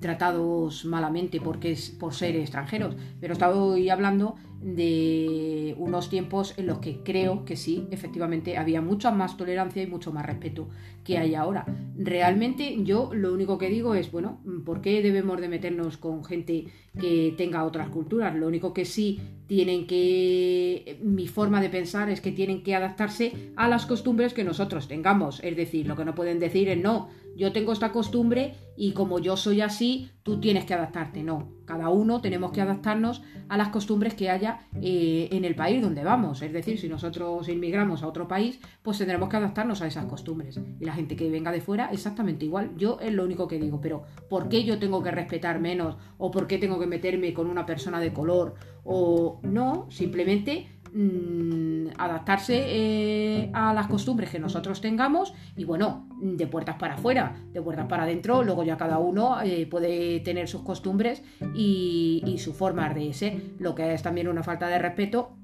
[0.00, 6.78] tratados malamente porque es por ser extranjeros, pero estoy hablando de unos tiempos en los
[6.78, 10.68] que creo que sí, efectivamente, había mucha más tolerancia y mucho más respeto
[11.04, 11.66] que hay ahora.
[11.98, 16.64] Realmente yo lo único que digo es, bueno, ¿por qué debemos de meternos con gente
[16.98, 18.34] que tenga otras culturas?
[18.34, 23.52] Lo único que sí tienen que, mi forma de pensar es que tienen que adaptarse
[23.56, 25.44] a las costumbres que nosotros tengamos.
[25.44, 29.18] Es decir, lo que no pueden decir es, no, yo tengo esta costumbre y como
[29.18, 31.22] yo soy así, tú tienes que adaptarte.
[31.22, 35.82] No, cada uno tenemos que adaptarnos a las costumbres que haya eh, en el país
[35.82, 36.42] donde vamos.
[36.42, 40.58] Es decir, si nosotros inmigramos a otro país, pues tendremos que adaptarnos a esas costumbres.
[40.80, 42.72] Y la gente que venga de fuera, exactamente igual.
[42.76, 45.96] Yo es lo único que digo, pero ¿por qué yo tengo que respetar menos?
[46.18, 48.54] ¿O por qué tengo que meterme con una persona de color?
[48.84, 56.46] O no, simplemente Mm, adaptarse eh, a las costumbres que nosotros tengamos y bueno, de
[56.46, 60.62] puertas para afuera, de puertas para adentro, luego ya cada uno eh, puede tener sus
[60.62, 65.36] costumbres y, y su forma de ser, lo que es también una falta de respeto.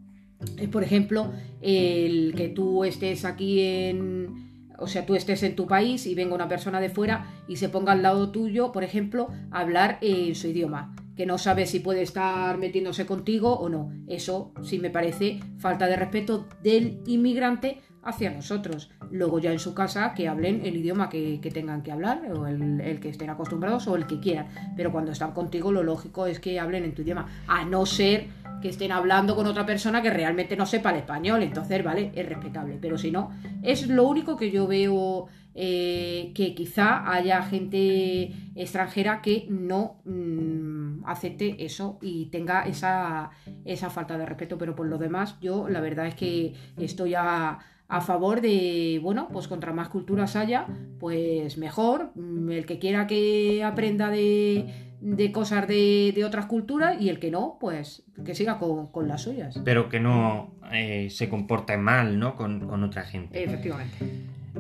[0.57, 5.67] Es por ejemplo el que tú estés aquí en o sea, tú estés en tu
[5.67, 9.29] país y venga una persona de fuera y se ponga al lado tuyo, por ejemplo,
[9.51, 13.93] a hablar en su idioma que no sabe si puede estar metiéndose contigo o no.
[14.07, 18.91] Eso sí me parece falta de respeto del inmigrante hacia nosotros.
[19.11, 23.01] Luego ya en su casa que hablen el idioma que, tengan que hablar, o el,
[23.01, 24.49] que estén acostumbrados o el que quieran.
[24.77, 28.29] Pero cuando están contigo lo lógico es que hablen en tu idioma, a no ser
[28.61, 31.43] que estén hablando con otra persona que realmente no sepa el español.
[31.43, 32.79] Entonces, vale, es respetable.
[32.81, 33.31] Pero si no,
[33.63, 41.05] es lo único que yo veo eh, que quizá haya gente extranjera que no mm,
[41.05, 43.31] acepte eso y tenga esa,
[43.65, 44.59] esa, falta de respeto.
[44.59, 47.59] Pero por lo demás, yo la verdad es que estoy a,
[47.89, 50.67] a favor de, bueno, pues contra más culturas haya,
[51.01, 52.13] pues mejor.
[52.15, 57.19] Mm, el que quiera que aprenda de, de cosas de, de, otras culturas y el
[57.19, 59.61] que no, pues que siga con, con las suyas.
[59.65, 62.37] Pero que no eh, se comporte mal, ¿no?
[62.37, 63.43] Con, con otra gente.
[63.43, 63.97] Efectivamente.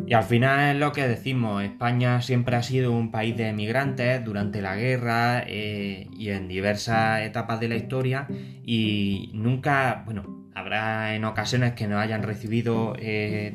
[0.06, 4.24] Y al final es lo que decimos, España siempre ha sido un país de emigrantes
[4.24, 8.28] durante la guerra eh, y en diversas etapas de la historia
[8.64, 13.54] y nunca, bueno, habrá en ocasiones que nos hayan recibido eh,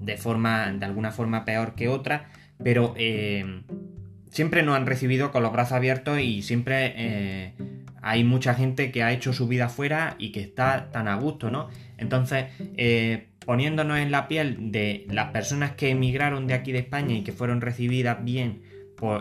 [0.00, 2.30] de forma, de alguna forma peor que otra,
[2.62, 3.62] pero eh,
[4.30, 7.54] siempre nos han recibido con los brazos abiertos y siempre
[8.02, 11.50] hay mucha gente que ha hecho su vida fuera y que está tan a gusto,
[11.50, 11.68] ¿no?
[11.96, 12.46] Entonces,
[13.46, 17.32] poniéndonos en la piel de las personas que emigraron de aquí de España y que
[17.32, 18.62] fueron recibidas bien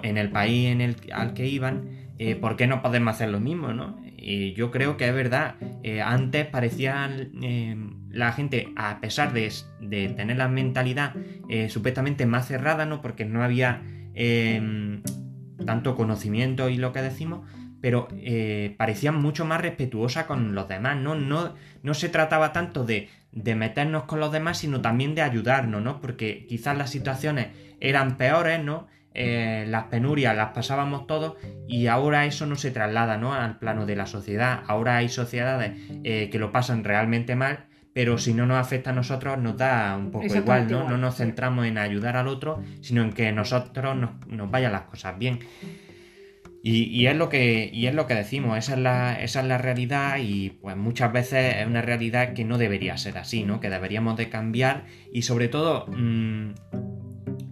[0.03, 0.75] en el país
[1.13, 3.73] al que iban, eh, ¿por qué no podemos hacer lo mismo?
[3.73, 3.97] ¿no?
[4.55, 5.55] Yo creo que es verdad.
[5.83, 7.09] Eh, antes parecía
[7.43, 7.77] eh,
[8.09, 9.51] la gente, a pesar de,
[10.15, 11.13] tener la mentalidad
[11.69, 13.01] supuestamente más cerrada, ¿no?
[13.01, 13.83] porque no había
[15.65, 17.47] tanto conocimiento y lo que decimos,
[17.85, 18.07] pero
[18.77, 21.13] parecían mucho más respetuosa con los demás, ¿no?
[21.13, 25.83] No, no se trataba tanto de de meternos con los demás, sino también de ayudarnos,
[25.83, 25.99] ¿no?
[26.01, 27.49] Porque quizás las situaciones
[27.81, 28.87] eran peores, ¿no?
[29.13, 31.35] Eh, las penurias las pasábamos todos
[31.67, 33.33] y ahora eso no se traslada, ¿no?
[33.33, 34.63] Al plano de la sociedad.
[34.67, 35.73] Ahora hay sociedades
[36.03, 39.95] eh, que lo pasan realmente mal, pero si no nos afecta a nosotros nos da
[39.97, 40.89] un poco igual, ¿no?
[40.89, 44.83] No nos centramos en ayudar al otro, sino en que nosotros nos, nos vayan las
[44.83, 45.39] cosas bien.
[46.67, 49.59] Y, es lo que, y es lo que decimos, esa es, la, esa es la
[49.59, 53.59] realidad y pues muchas veces es una realidad que no debería ser así, ¿no?
[53.59, 56.53] Que deberíamos de cambiar y sobre todo, mm,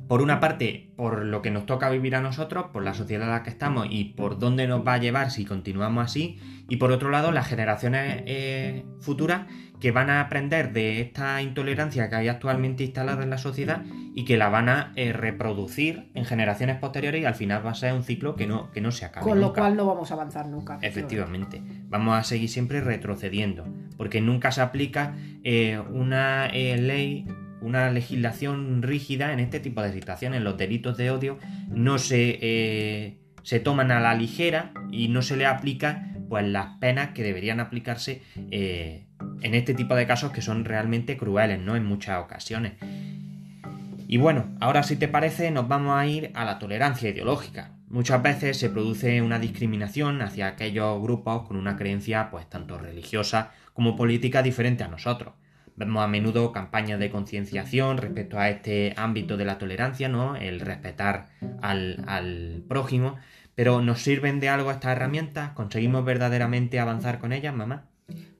[0.07, 3.31] por una parte, por lo que nos toca vivir a nosotros, por la sociedad en
[3.31, 6.39] la que estamos y por dónde nos va a llevar si continuamos así,
[6.69, 9.47] y por otro lado, las generaciones eh, futuras
[9.79, 13.83] que van a aprender de esta intolerancia que hay actualmente instalada en la sociedad
[14.15, 17.75] y que la van a eh, reproducir en generaciones posteriores y al final va a
[17.75, 19.25] ser un ciclo que no, que no se acabe.
[19.25, 19.61] Con lo nunca.
[19.61, 20.79] cual no vamos a avanzar nunca.
[20.81, 23.65] Efectivamente, vamos a seguir siempre retrocediendo,
[23.97, 27.27] porque nunca se aplica eh, una ley,
[27.63, 30.41] una legislación rígida en este tipo de situaciones.
[30.41, 31.39] Los delitos de odio
[31.69, 36.77] no se, eh, se toman a la ligera y no se le aplica pues las
[36.79, 39.05] penas que deberían aplicarse eh,
[39.41, 41.75] en este tipo de casos que son realmente crueles, ¿no?
[41.75, 42.73] En muchas ocasiones.
[44.07, 47.71] Y bueno, ahora si te parece nos vamos a ir a la tolerancia ideológica.
[47.87, 53.51] Muchas veces se produce una discriminación hacia aquellos grupos con una creencia pues tanto religiosa
[53.73, 55.33] como política diferente a nosotros.
[55.75, 60.35] Vemos a menudo campañas de concienciación respecto a este ámbito de la tolerancia, ¿no?
[60.35, 61.29] El respetar
[61.61, 63.15] al, al prójimo.
[63.55, 65.51] Pero ¿nos sirven de algo estas herramientas?
[65.51, 67.89] ¿Conseguimos verdaderamente avanzar con ellas, mamá?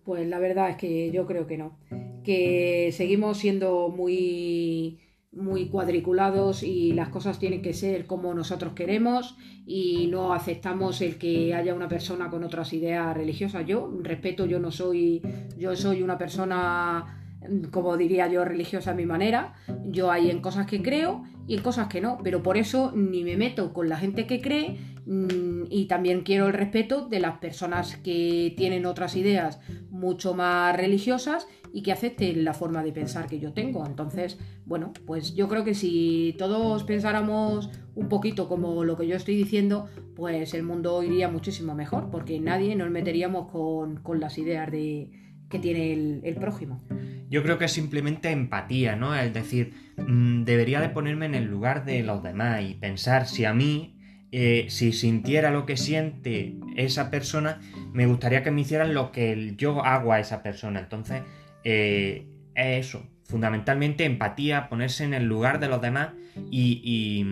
[0.04, 1.78] Pues la verdad es que yo creo que no.
[2.24, 5.00] Que seguimos siendo muy
[5.36, 11.18] muy cuadriculados y las cosas tienen que ser como nosotros queremos y no aceptamos el
[11.18, 13.66] que haya una persona con otras ideas religiosas.
[13.66, 15.22] Yo respeto, yo no soy,
[15.58, 17.23] yo soy una persona
[17.72, 19.54] como diría yo, religiosa a mi manera.
[19.86, 23.24] Yo hay en cosas que creo y en cosas que no, pero por eso ni
[23.24, 27.38] me meto con la gente que cree mm, y también quiero el respeto de las
[27.40, 33.28] personas que tienen otras ideas mucho más religiosas y que acepten la forma de pensar
[33.28, 33.86] que yo tengo.
[33.86, 39.16] Entonces, bueno, pues yo creo que si todos pensáramos un poquito como lo que yo
[39.16, 44.38] estoy diciendo, pues el mundo iría muchísimo mejor, porque nadie nos meteríamos con, con las
[44.38, 45.10] ideas de,
[45.54, 45.94] que tiene
[46.24, 46.82] el, prójimo.
[47.30, 49.16] Yo creo que es simplemente empatía, ¿no?
[49.16, 53.46] Es decir, mmm, debería de ponerme en el lugar de los demás y pensar si
[53.46, 54.00] a mí,
[54.32, 57.62] eh, si sintiera lo que siente esa persona,
[57.94, 60.80] me gustaría que me hicieran lo que yo hago a esa persona.
[60.80, 61.22] Entonces,
[61.64, 62.26] eh,
[62.56, 66.10] es eso, fundamentalmente empatía, ponerse en el lugar de los demás
[66.52, 67.26] y,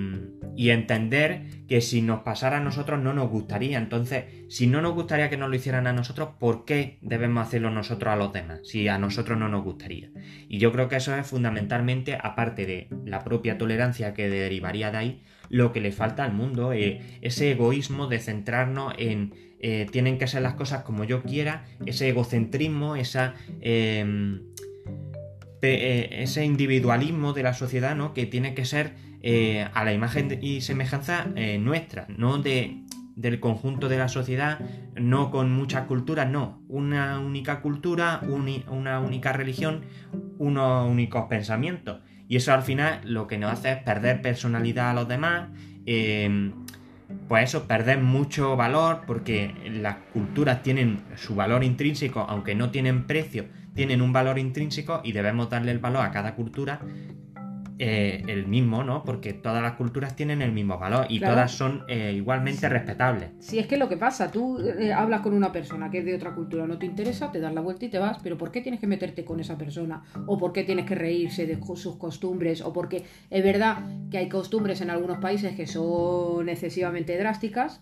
[0.57, 3.77] entender que si nos pasara a nosotros no nos gustaría.
[3.77, 7.69] Entonces, si no nos gustaría que nos lo hicieran a nosotros, ¿por qué debemos hacerlo
[7.69, 8.61] nosotros a los demás?
[8.63, 10.09] Si a nosotros no nos gustaría.
[10.49, 14.97] Y yo creo que eso es fundamentalmente, aparte de la propia tolerancia que derivaría de
[14.97, 19.33] ahí, lo que le falta al mundo, eh, ese egoísmo de centrarnos en
[19.63, 23.35] eh, tienen que ser las cosas como yo quiera, ese egocentrismo, esa...
[23.61, 24.41] Eh,
[25.61, 28.13] ese individualismo de la sociedad, ¿no?
[28.13, 32.81] Que tiene que ser eh, a la imagen y semejanza eh, nuestra, no de,
[33.15, 34.59] del conjunto de la sociedad,
[34.95, 36.63] no con muchas culturas, no.
[36.67, 39.81] Una única cultura, una única religión,
[40.39, 41.99] unos únicos pensamientos.
[42.27, 45.49] Y eso al final lo que nos hace es perder personalidad a los demás.
[45.85, 46.51] Eh,
[47.27, 53.05] pues eso, perder mucho valor porque las culturas tienen su valor intrínseco, aunque no tienen
[53.05, 56.79] precio, tienen un valor intrínseco y debemos darle el valor a cada cultura
[57.83, 59.03] eh, el mismo, ¿no?
[59.03, 61.33] Porque todas las culturas tienen el mismo valor y Claro.
[61.33, 63.31] todas son eh, igualmente respetables.
[63.39, 66.13] Si es que lo que pasa, tú eh, hablas con una persona que es de
[66.13, 68.61] otra cultura, no te interesa, te das la vuelta y te vas, pero ¿por qué
[68.61, 70.03] tienes que meterte con esa persona?
[70.27, 72.61] ¿O por qué tienes que reírse de sus costumbres?
[72.61, 73.79] ¿O porque es verdad
[74.11, 77.81] que hay costumbres en algunos países que son excesivamente drásticas?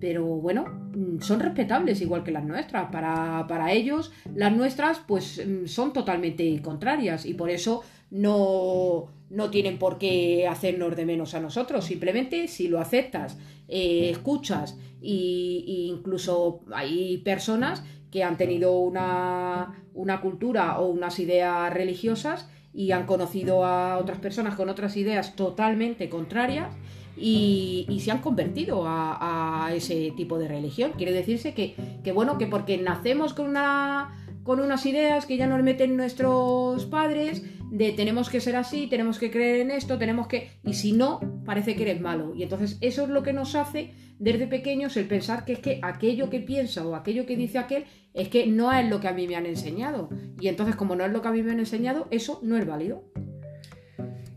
[0.00, 0.64] Pero bueno,
[0.94, 2.90] mm, son respetables igual que las nuestras.
[2.90, 9.50] Para, para ellos, las nuestras pues mm, son totalmente contrarias y por eso no, no
[9.50, 11.84] tienen por qué hacernos de menos a nosotros.
[11.84, 20.20] Simplemente si lo aceptas, eh, escuchas y incluso hay personas que han tenido una, una
[20.20, 26.08] cultura o unas ideas religiosas y han conocido a otras personas con otras ideas totalmente
[26.08, 26.74] contrarias
[27.16, 30.92] y, se han convertido a, a ese tipo de religión.
[30.96, 35.46] Quiere decirse que, que, bueno, que porque nacemos con una con unas ideas que ya
[35.46, 40.28] nos meten nuestros padres de tenemos que ser así, tenemos que creer en esto, tenemos
[40.28, 40.50] que...
[40.62, 42.34] Y si no, parece que eres malo.
[42.36, 45.80] Y entonces eso es lo que nos hace desde pequeños el pensar que es que
[45.82, 49.12] aquello que piensa o aquello que dice aquel es que no es lo que a
[49.12, 50.10] mí me han enseñado.
[50.38, 52.66] Y entonces como no es lo que a mí me han enseñado, eso no es
[52.66, 53.02] válido.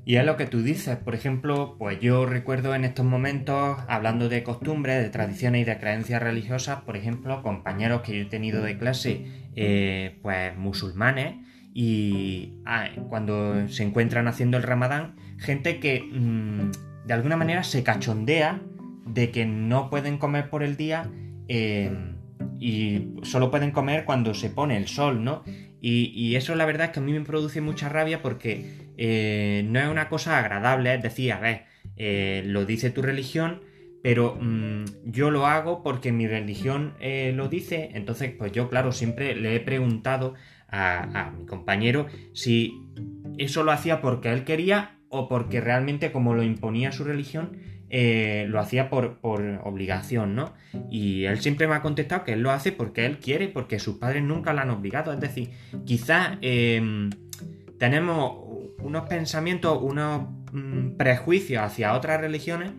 [0.08, 4.30] Y es lo que tú dices, por ejemplo, pues yo recuerdo en estos momentos, hablando
[4.30, 8.64] de costumbres, de tradiciones y de creencias religiosas, por ejemplo, compañeros que yo he tenido
[8.64, 9.26] de clase,
[9.58, 11.36] eh, pues musulmanes,
[11.74, 16.72] y ah, cuando se encuentran haciendo el ramadán, gente que mm,
[17.06, 18.62] de alguna manera se cachondea
[19.08, 21.12] de que no pueden comer por el día
[21.50, 21.92] eh,
[22.62, 25.44] y solo pueden comer cuando se pone el sol, ¿no?
[25.80, 29.80] Y, eso la verdad es que a mí me produce mucha rabia porque eh, no
[29.80, 33.62] es una cosa agradable, es decir, a ver, eh, lo dice tu religión,
[34.04, 36.94] pero mm, yo lo hago porque mi religión
[37.34, 40.36] lo dice, entonces pues yo claro, siempre le he preguntado
[40.70, 42.74] a, mi compañero si
[43.38, 47.58] eso lo hacía porque él quería o porque realmente como lo imponía su religión,
[47.90, 50.54] eh, lo hacía por, obligación, ¿no?
[50.92, 53.98] Y él siempre me ha contestado que él lo hace porque él quiere, porque sus
[53.98, 55.14] padres nunca lo han obligado.
[55.14, 55.52] Es decir,
[55.86, 57.10] quizás em,
[57.80, 62.72] tenemos unos pensamientos, unos mm, prejuicios hacia otras religiones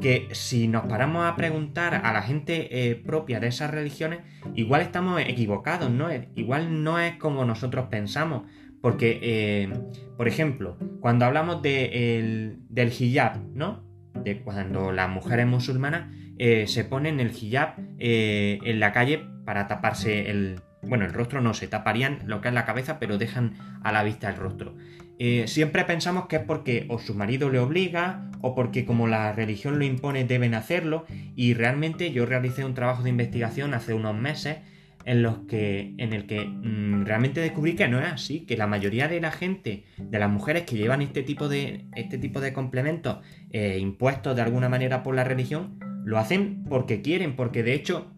[0.00, 4.20] que si nos paramos a preguntar a la gente eh, propia de esas religiones,
[4.54, 6.08] igual estamos equivocados, ¿no?
[6.34, 8.44] Igual no es como nosotros pensamos.
[8.80, 9.72] Porque, eh,
[10.16, 12.58] por ejemplo, cuando hablamos del
[12.98, 13.84] hijab, ¿no?
[14.24, 20.30] De cuando las mujeres musulmanas eh, se ponen el hijab en la calle para taparse
[20.30, 20.60] el...
[20.82, 24.02] Bueno, el rostro no, se taparían lo que es la cabeza, pero dejan a la
[24.02, 24.74] vista el rostro.
[25.18, 29.32] Eh, siempre pensamos que es porque o su marido le obliga o porque como la
[29.32, 31.04] religión lo impone deben hacerlo.
[31.36, 34.58] Y realmente yo realicé un trabajo de investigación hace unos meses
[35.04, 38.66] en, los que, en el que mm, realmente descubrí que no es así, que la
[38.66, 42.52] mayoría de la gente, de las mujeres que llevan este tipo de, este tipo de
[42.52, 43.18] complementos
[43.50, 48.12] eh, impuestos de alguna manera por la religión, lo hacen porque quieren, porque de hecho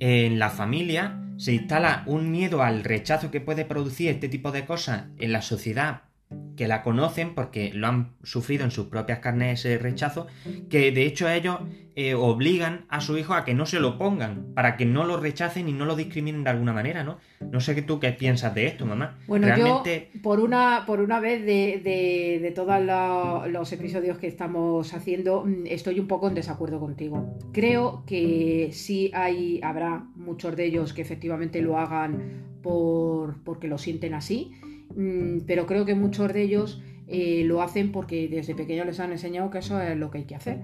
[0.00, 4.66] en la familia se instala un miedo al rechazo que puede producir este tipo de
[4.66, 6.02] cosas en la sociedad
[6.56, 10.26] que la conocen porque lo han sufrido en sus propias carnes ese rechazo,
[10.68, 11.60] que de hecho ellos
[11.94, 15.18] eh, obligan a su hijo a que no se lo pongan, para que no lo
[15.18, 17.18] rechacen y no lo discriminen de alguna manera, ¿no?
[17.40, 19.18] No sé qué tú qué piensas de esto, mamá.
[19.28, 20.10] Bueno, Realmente...
[20.12, 22.80] yo por una, por una vez de, de, de todos
[23.50, 27.38] los episodios que estamos haciendo, mm, estoy un poco en desacuerdo contigo.
[27.52, 33.78] Creo que sí hay, habrá muchos de ellos que efectivamente lo hagan por, porque lo
[33.78, 34.52] sienten así
[35.46, 39.50] pero creo que muchos de ellos eh, lo hacen porque desde pequeños les han enseñado
[39.50, 40.58] que eso es lo que hay que hacer.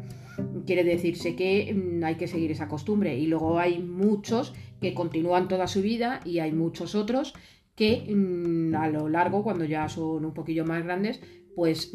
[0.66, 5.48] Quiere decirse que mm, hay que seguir esa costumbre y luego hay muchos que continúan
[5.48, 7.34] toda su vida y hay muchos otros
[7.74, 11.20] que mm, a lo largo, cuando ya son un poquillo más grandes,
[11.54, 11.92] pues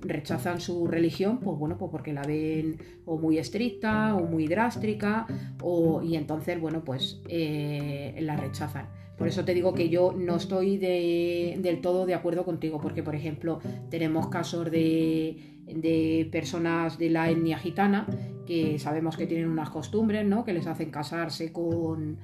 [0.00, 2.76] rechazan su religión, pues bueno, pues porque la ven
[3.06, 5.26] o muy estricta o muy drástica,
[5.62, 8.88] o, y entonces, bueno, pues eh, la rechazan.
[9.18, 13.16] Por eso te digo que yo no estoy del todo de acuerdo contigo, porque por
[13.16, 13.58] ejemplo
[13.90, 18.06] tenemos casos de, personas de la etnia gitana
[18.46, 20.44] que sabemos que tienen unas costumbres, ¿no?
[20.44, 22.16] Que les hacen casarse con,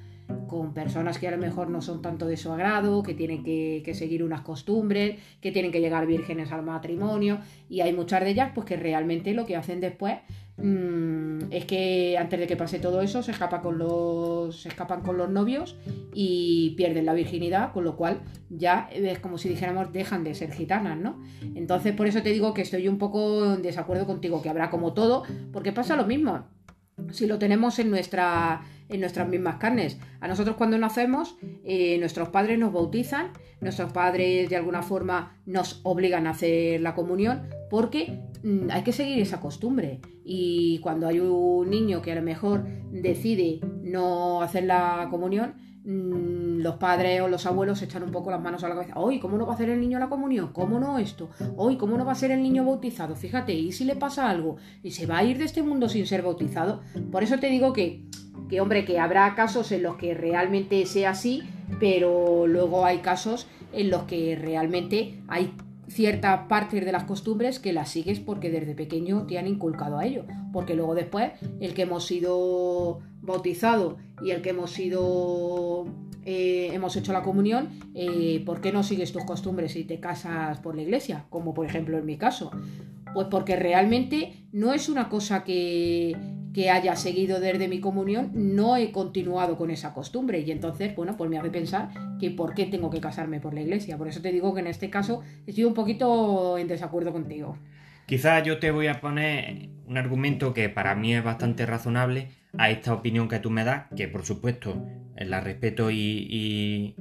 [0.73, 3.93] personas que a lo mejor no son tanto de su agrado, que tienen que, que,
[3.93, 7.39] seguir unas costumbres, que tienen que llegar vírgenes al matrimonio,
[7.69, 10.17] y hay muchas de ellas pues que realmente lo que hacen después
[10.57, 15.17] es que antes de que pase todo eso se, escapa con los, se escapan con
[15.17, 15.75] los novios
[16.13, 20.53] y pierden la virginidad, con lo cual ya es como si dijéramos dejan de ser
[20.53, 21.21] gitanas, ¿no?
[21.55, 24.93] Entonces por eso te digo que estoy un poco en desacuerdo contigo, que habrá como
[24.93, 26.47] todo, porque pasa lo mismo.
[27.11, 29.97] Si lo tenemos en nuestra en nuestras mismas carnes.
[30.19, 33.31] A nosotros cuando nacemos, eh, nuestros padres nos bautizan,
[33.61, 38.34] nuestros padres de alguna forma nos obligan a hacer la comunión porque mm,
[38.69, 39.99] hay que seguir esa costumbre.
[40.23, 46.61] Y cuando hay un niño que a lo mejor decide no hacer la comunión, mm,
[46.61, 48.93] los padres o los abuelos echan un poco las manos a la cabeza.
[48.97, 50.51] Hoy, ¿cómo no va a hacer el niño la comunión?
[50.53, 51.29] ¿Cómo no esto?
[51.57, 53.15] Hoy, ¿cómo no va a ser el niño bautizado?
[53.15, 54.57] Fíjate, ¿y si le pasa algo?
[54.83, 56.81] ¿Y se va a ir de este mundo sin ser bautizado?
[57.11, 58.03] Por eso te digo que
[58.49, 61.43] que hombre, que habrá casos en los que realmente sea así,
[61.79, 65.53] pero luego hay casos en los que realmente hay
[65.87, 70.05] cierta parte de las costumbres que las sigues porque desde pequeño te han inculcado a
[70.05, 70.25] ello.
[70.51, 75.85] Porque luego después, el que hemos sido bautizado y el que hemos sido
[76.25, 80.59] eh, hemos hecho la comunión, eh, ¿por qué no sigues tus costumbres y te casas
[80.59, 81.25] por la iglesia?
[81.29, 82.51] Como por ejemplo en mi caso.
[83.13, 86.17] Pues porque realmente no es una cosa que,
[86.55, 90.39] que haya seguido desde mi comunión, no he continuado con esa costumbre.
[90.39, 93.59] Y entonces, bueno, pues me hace pensar que por qué tengo que casarme por la
[93.59, 93.97] iglesia.
[93.97, 97.57] Por eso te digo que en este caso estoy un poquito en desacuerdo contigo.
[98.05, 102.69] Quizás yo te voy a poner un argumento que para mí es bastante razonable a
[102.69, 104.81] esta opinión que tú me das, que por supuesto
[105.17, 106.95] la respeto y, y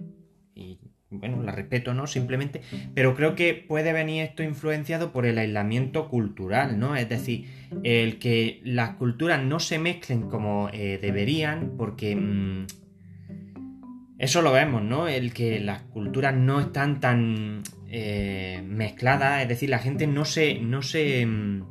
[1.19, 2.07] bueno, la respeto, ¿no?
[2.07, 2.63] Simplemente,
[2.95, 6.97] pero creo que puede venir esto influenciado por el aislamiento cultural, ¿no?
[6.97, 7.47] Es decir,
[7.83, 12.17] el que las culturas no se mezclen como eh, deberían, porque...
[12.17, 12.67] Mm,
[14.19, 15.09] eso lo vemos, ¿no?
[15.09, 20.61] El que las culturas no están tan eh, mezcladas, es decir, la gente no se,
[20.61, 21.63] no se, mm,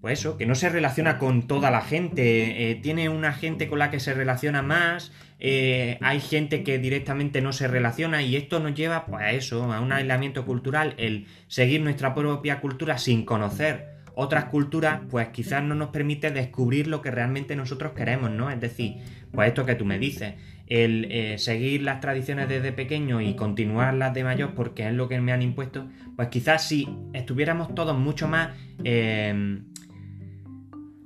[0.00, 3.78] pues eso, que no se relaciona con toda la gente, eh, tiene una gente con
[3.78, 8.58] la que se relaciona más, eh, hay gente que directamente no se relaciona y esto
[8.60, 13.24] nos lleva pues, a eso, a un aislamiento cultural, el seguir nuestra propia cultura sin
[13.24, 18.50] conocer otras culturas, pues quizás no nos permite descubrir lo que realmente nosotros queremos, ¿no?
[18.50, 18.94] Es decir,
[19.30, 24.14] pues esto que tú me dices, el eh, seguir las tradiciones desde pequeño y continuarlas
[24.14, 28.26] de mayor porque es lo que me han impuesto, pues quizás si estuviéramos todos mucho
[28.26, 28.56] más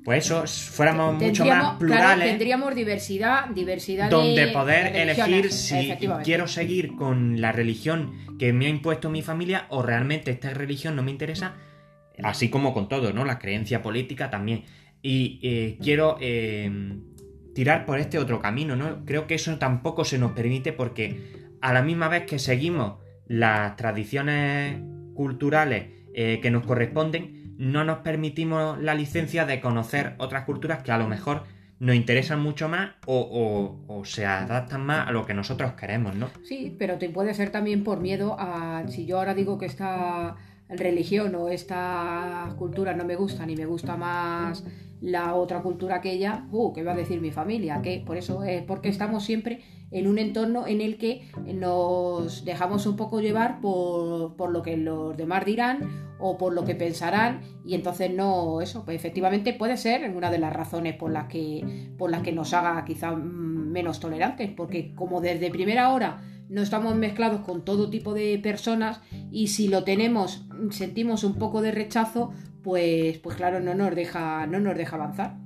[0.04, 2.28] pues eso, fuéramos mucho más plurales.
[2.28, 5.94] tendríamos diversidad, diversidad donde poder elegir si
[6.24, 10.96] quiero seguir con la religión que me ha impuesto mi familia o realmente esta religión
[10.96, 11.54] no me interesa,
[12.22, 13.24] así como con todo, ¿no?
[13.24, 14.64] La creencia política también.
[15.02, 17.02] Y eh, quiero em,
[17.54, 19.04] tirar por este otro camino, ¿no?
[19.04, 23.76] Creo que eso tampoco se nos permite porque a la misma vez que seguimos las
[23.76, 24.80] tradiciones
[25.14, 30.92] culturales eh, que nos corresponden, no nos permitimos la licencia de conocer otras culturas que
[30.92, 31.44] a lo mejor
[31.78, 36.30] nos interesan mucho más o, se adaptan más a lo que nosotros queremos, ¿no?
[36.42, 40.36] Sí, pero te puede ser también por miedo a si yo ahora digo que esta
[40.76, 44.64] religión o esta cultura no me gusta ni me gusta más
[45.00, 47.80] la otra cultura que ella, uh, ¿qué va a decir mi familia?
[47.82, 48.02] ¿Qué?
[48.04, 49.60] Por eso es porque estamos siempre
[49.90, 55.16] en un entorno en el que nos dejamos un poco llevar por, lo que los
[55.16, 60.08] demás dirán o por lo que pensarán y entonces no eso pues efectivamente puede ser
[60.14, 64.50] una de las razones por las que por las que nos haga quizá menos tolerantes
[64.54, 69.68] porque como desde primera hora no estamos mezclados con todo tipo de personas y si
[69.68, 72.32] lo tenemos sentimos un poco de rechazo
[72.62, 75.36] pues pues claro no nos deja no nos deja avanzar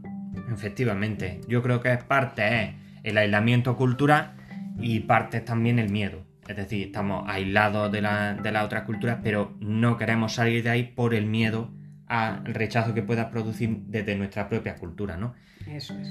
[0.52, 2.74] efectivamente yo creo que es parte ¿eh?
[3.05, 4.34] el aislamiento cultural
[4.78, 6.24] y parte también el miedo.
[6.48, 10.70] Es decir, estamos aislados de, la, de las otras culturas, pero no queremos salir de
[10.70, 11.70] ahí por el miedo
[12.07, 15.34] al rechazo que pueda producir desde nuestra propia cultura, ¿no?
[15.66, 16.09] Eso es.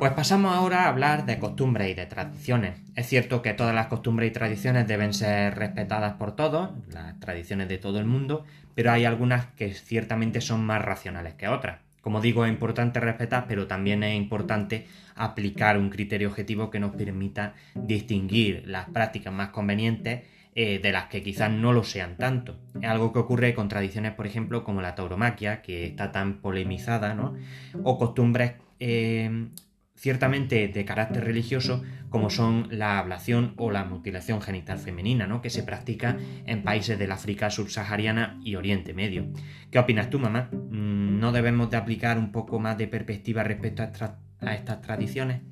[0.00, 2.80] Pues pasamos ahora a hablar de costumbres y de tradiciones.
[2.96, 7.68] Es cierto que todas las costumbres y tradiciones deben ser respetadas por todos, las tradiciones
[7.68, 11.80] de todo el mundo, pero hay algunas que ciertamente son más racionales que otras.
[12.00, 14.86] Como digo, es importante respetar, pero también es importante
[15.16, 20.22] aplicar un criterio objetivo que nos permita distinguir las prácticas más convenientes
[20.54, 22.58] eh, de las que quizás no lo sean tanto.
[22.80, 27.12] Es algo que ocurre con tradiciones, por ejemplo, como la tauromaquia, que está tan polemizada,
[27.12, 27.34] ¿no?
[27.84, 29.50] O costumbres eh,
[30.00, 35.42] ciertamente de carácter religioso, como son la ablación o la mutilación genital femenina, ¿no?
[35.42, 39.26] que se practica en países del África subsahariana y Oriente Medio.
[39.70, 40.48] ¿Qué opinas tú, mamá?
[40.52, 45.42] Mm, ¿No debemos de aplicar un poco más de perspectiva respecto a, estas tradiciones?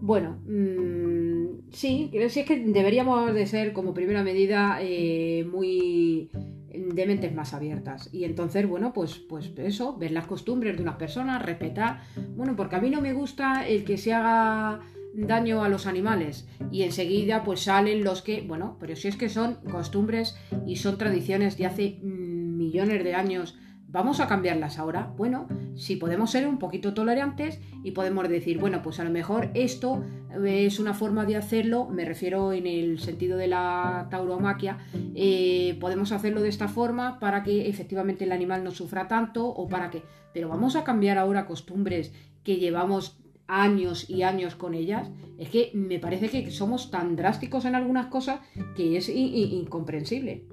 [0.00, 6.28] Bueno, mmm, sí, sí es que deberíamos de ser como primera medida eh, muy
[6.76, 8.08] de mentes más abiertas.
[8.12, 12.02] Y entonces, bueno, pues, pues eso, ver las costumbres de unas personas, respetar.
[12.36, 14.80] Bueno, porque a mí no me gusta el que se haga
[15.16, 19.30] daño a los animales y enseguida pues salen los que, bueno, pero si es que
[19.30, 23.56] son costumbres y son tradiciones de hace millones de años
[23.96, 25.10] ¿Vamos a cambiarlas ahora?
[25.16, 29.48] Bueno, si podemos ser un poquito tolerantes y podemos decir, bueno, pues a lo mejor
[29.54, 30.04] esto
[30.44, 34.76] es una forma de hacerlo, me refiero en el sentido de la tauromaquia,
[35.14, 39.66] eh, podemos hacerlo de esta forma para que efectivamente el animal no sufra tanto o
[39.66, 40.02] para que...
[40.34, 42.12] Pero vamos a cambiar ahora costumbres
[42.44, 43.16] que llevamos
[43.46, 48.08] años y años con ellas, es que me parece que somos tan drásticos en algunas
[48.08, 48.40] cosas
[48.76, 50.44] que es incomprensible.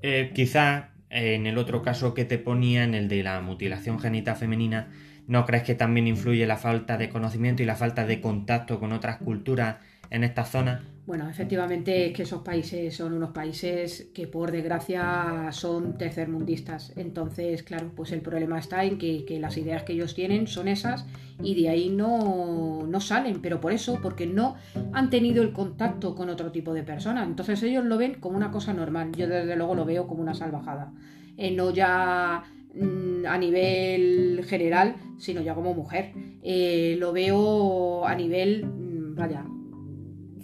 [0.00, 4.36] Eh, quizá en el otro caso que te ponía, en el de la mutilación genital
[4.36, 4.88] femenina,
[5.28, 8.92] ¿no crees que también influye la falta de conocimiento y la falta de contacto con
[8.92, 9.76] otras culturas
[10.10, 10.82] en esta zona?
[11.06, 16.94] Bueno, efectivamente es que esos países son unos países que por desgracia son tercermundistas.
[16.96, 21.04] Entonces, claro, pues el problema está en que, las ideas que ellos tienen son esas
[21.42, 23.42] y de ahí no, no, salen.
[23.42, 24.56] Pero por eso, porque no
[24.94, 27.28] han tenido el contacto con otro tipo de personas.
[27.28, 29.12] Entonces ellos lo ven como una cosa normal.
[29.12, 30.90] Yo desde luego lo veo como una salvajada.
[31.36, 32.44] Eh, no ya
[32.74, 36.12] mm, a nivel general, sino ya como mujer.
[36.42, 39.44] Eh, lo veo a nivel, mm, vaya,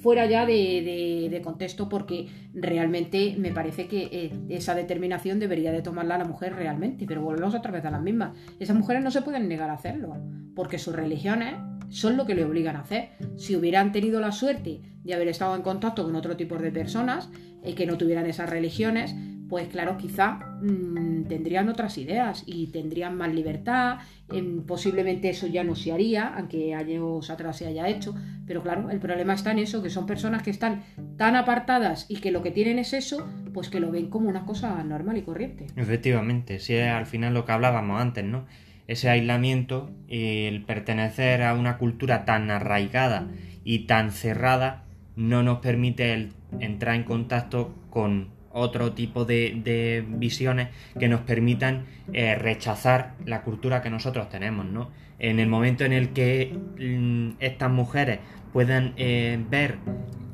[0.01, 6.19] fuera ya de, contexto porque realmente me parece que eh, esa determinación debería de tomarla
[6.19, 8.37] la mujer realmente, pero volvemos otra vez a las mismas.
[8.59, 10.17] Esas mujeres no se pueden negar a hacerlo,
[10.55, 11.55] porque sus religiones
[11.89, 13.11] son lo que le obligan a hacer.
[13.37, 17.31] Si hubieran tenido la suerte de haber estado en contacto con otro tipo de personas,
[17.63, 19.15] eh, que no tuvieran esas religiones,
[19.51, 23.99] pues claro, quizá mm, tendrían otras ideas y tendrían más libertad,
[24.33, 28.15] em, posiblemente eso ya no se haría, aunque años atrás se haya hecho,
[28.47, 30.85] pero claro, el problema está en eso, que son personas que están
[31.17, 34.47] tan apartadas y que lo que tienen es eso, pues que lo ven como una
[34.47, 35.67] cosa normal y corriente.
[35.75, 38.47] Efectivamente, si es al final lo que hablábamos antes, ¿no?
[38.87, 43.27] Ese aislamiento, el pertenecer a una cultura tan arraigada
[43.65, 44.85] y tan cerrada,
[45.17, 46.31] no nos permite
[46.61, 53.83] entrar en contacto con otro tipo de, visiones que nos permitan eh, rechazar la cultura
[53.83, 54.91] que nosotros tenemos, ¿no?
[55.19, 58.21] En el momento en el que mm, estas mujeres
[58.53, 59.77] puedan eh, ver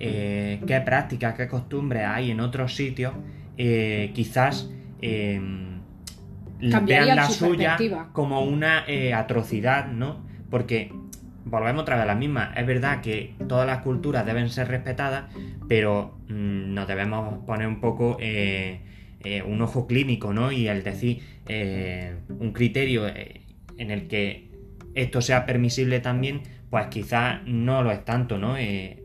[0.00, 3.12] eh, qué prácticas, qué costumbres hay en otros sitios,
[3.56, 5.82] quizás vean
[6.60, 7.76] la suya
[8.12, 10.24] como una atrocidad, ¿no?
[10.50, 10.92] Porque
[11.46, 12.52] volvemos otra vez a la misma.
[12.56, 15.24] Es verdad que todas las culturas deben ser respetadas,
[15.68, 18.80] pero mm, nos debemos poner un poco eh,
[19.20, 20.52] eh, un ojo clínico, ¿no?
[20.52, 24.50] Y el decir eh, un criterio en el que
[24.94, 28.54] esto sea permisible también, pues quizás no lo es tanto, ¿no?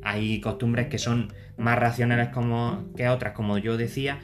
[0.04, 4.20] hay costumbres que son más racionales como que otras, como yo decía,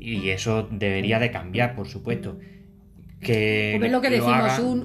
[0.00, 2.38] y eso debería de cambiar, por supuesto.
[3.20, 4.84] Que lo que decimos, un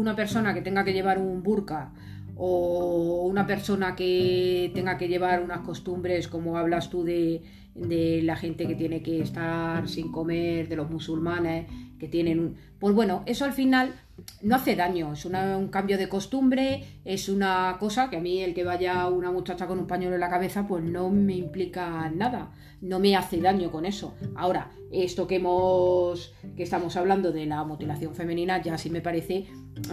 [0.00, 1.92] una persona que tenga que llevar un burka
[2.36, 7.42] o una persona que tenga que llevar unas costumbres como hablas tú de,
[7.74, 11.66] de la gente que tiene que estar sin comer, de los musulmanes
[11.98, 12.56] que tienen...
[12.78, 13.94] Pues bueno, eso al final
[14.42, 18.54] no hace daño, es un cambio de costumbre, es una cosa que a mí el
[18.54, 22.52] que vaya una muchacha con un pañuelo en la cabeza pues no me implica nada,
[22.80, 24.14] no me hace daño con eso.
[24.34, 29.46] Ahora, esto que hemos que estamos hablando de la mutilación femenina ya sí me parece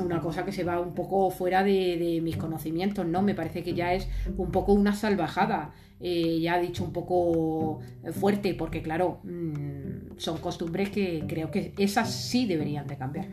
[0.03, 3.21] una cosa que se va un poco fuera de, mis conocimientos, ¿no?
[3.21, 4.07] Me parece que ya es
[4.38, 5.73] un poco una salvajada.
[5.99, 7.80] Eh, ya dicho un poco
[8.11, 13.25] fuerte, porque claro, mm, son costumbres que creo que esas sí deberían de cambiar.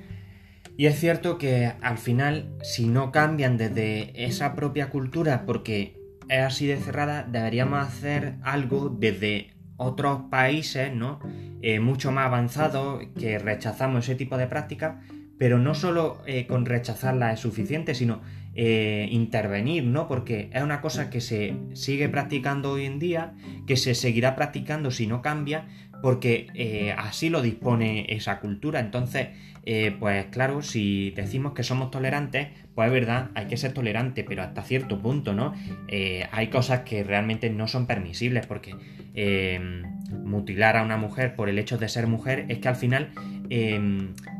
[0.77, 5.97] Y es cierto que al final, si no cambian desde esa propia cultura, porque
[6.29, 11.20] es así de cerrada, deberíamos hacer algo desde otros países, ¿no?
[11.62, 14.97] Eh, mucho más avanzados, que rechazamos ese tipo de prácticas,
[15.39, 18.22] pero no solo eh, con rechazarla es suficiente, sino
[18.55, 20.09] eh, intervenir, ¿no?
[20.09, 23.34] Porque es una cosa que se sigue practicando hoy en día,
[23.66, 25.66] que se seguirá practicando si no cambia,
[26.02, 28.80] porque así lo dispone esa cultura.
[28.80, 29.28] Entonces,
[29.66, 34.22] eh, pues claro, si decimos que somos tolerantes, pues es verdad, hay que ser tolerante,
[34.22, 35.55] pero hasta cierto punto, ¿no?
[35.88, 38.74] Eh, hay cosas que realmente no son permisibles, porque
[39.14, 39.82] eh,
[40.22, 43.11] mutilar a una mujer por el hecho de ser mujer es que al final,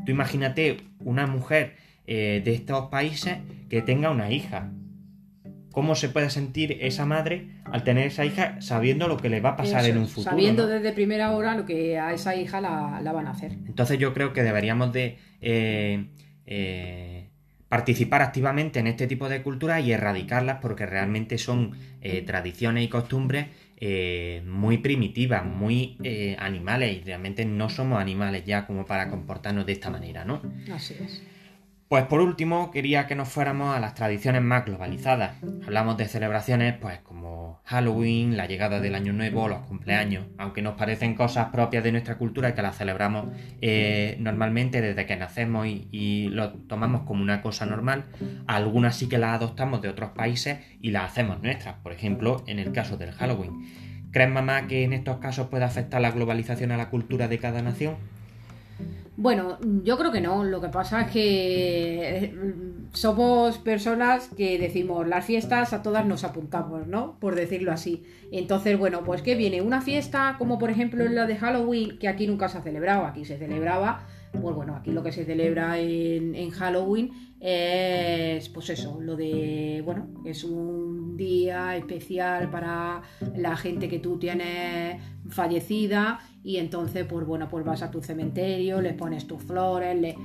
[0.05, 3.37] tú imagínate una mujer de estos países
[3.75, 4.71] que tenga una hija.
[5.73, 9.49] ¿Cómo se puede sentir esa madre al tener esa hija sabiendo lo que le va
[9.49, 10.31] a pasar en un futuro.
[10.31, 13.51] Sabiendo desde primera hora lo que a esa hija la, van a hacer.
[13.67, 16.05] Entonces yo creo que deberíamos de eh,
[16.45, 17.27] eh,
[17.67, 22.87] participar activamente en este tipo de culturas y erradicarlas porque realmente son eh, tradiciones y
[22.87, 23.47] costumbres
[24.45, 25.97] muy primitivas, muy
[26.39, 30.41] animales y realmente no somos animales ya como para comportarnos de esta manera, ¿no?
[30.71, 31.21] Así es.
[31.87, 35.35] Pues por último, quería que nos fuéramos a las tradiciones más globalizadas.
[35.65, 40.73] Hablamos de celebraciones pues como Halloween, la llegada del Año Nuevo, los cumpleaños, aunque nos
[40.73, 43.27] parecen cosas propias de nuestra cultura y que las celebramos
[43.61, 48.05] eh, normalmente desde que nacemos y, lo tomamos como una cosa normal,
[48.47, 52.57] algunas sí que las adoptamos de otros países y las hacemos nuestras, por ejemplo, en
[52.57, 53.67] el caso del Halloween.
[54.11, 57.61] ¿Crees, mamá, que en estos casos puede afectar la globalización a la cultura de cada
[57.61, 57.97] nación?
[59.17, 60.43] Bueno, yo creo que no.
[60.43, 62.35] Lo que pasa es que eh,
[62.91, 67.17] somos personas que decimos las fiestas a todas nos apuntamos, ¿no?
[67.19, 68.03] Por decirlo así.
[68.31, 72.27] Entonces, bueno, pues que viene una fiesta como por ejemplo la de Halloween, que aquí
[72.27, 74.05] nunca se ha celebrado, aquí se celebraba
[74.41, 80.07] pues bueno, aquí lo que se celebra en, Halloween es, pues eso, lo de, bueno,
[80.25, 83.01] es un día especial para
[83.35, 88.79] la gente que tú tienes fallecida y entonces, pues bueno, pues vas a tu cementerio,
[88.79, 90.15] les pones tus flores, le...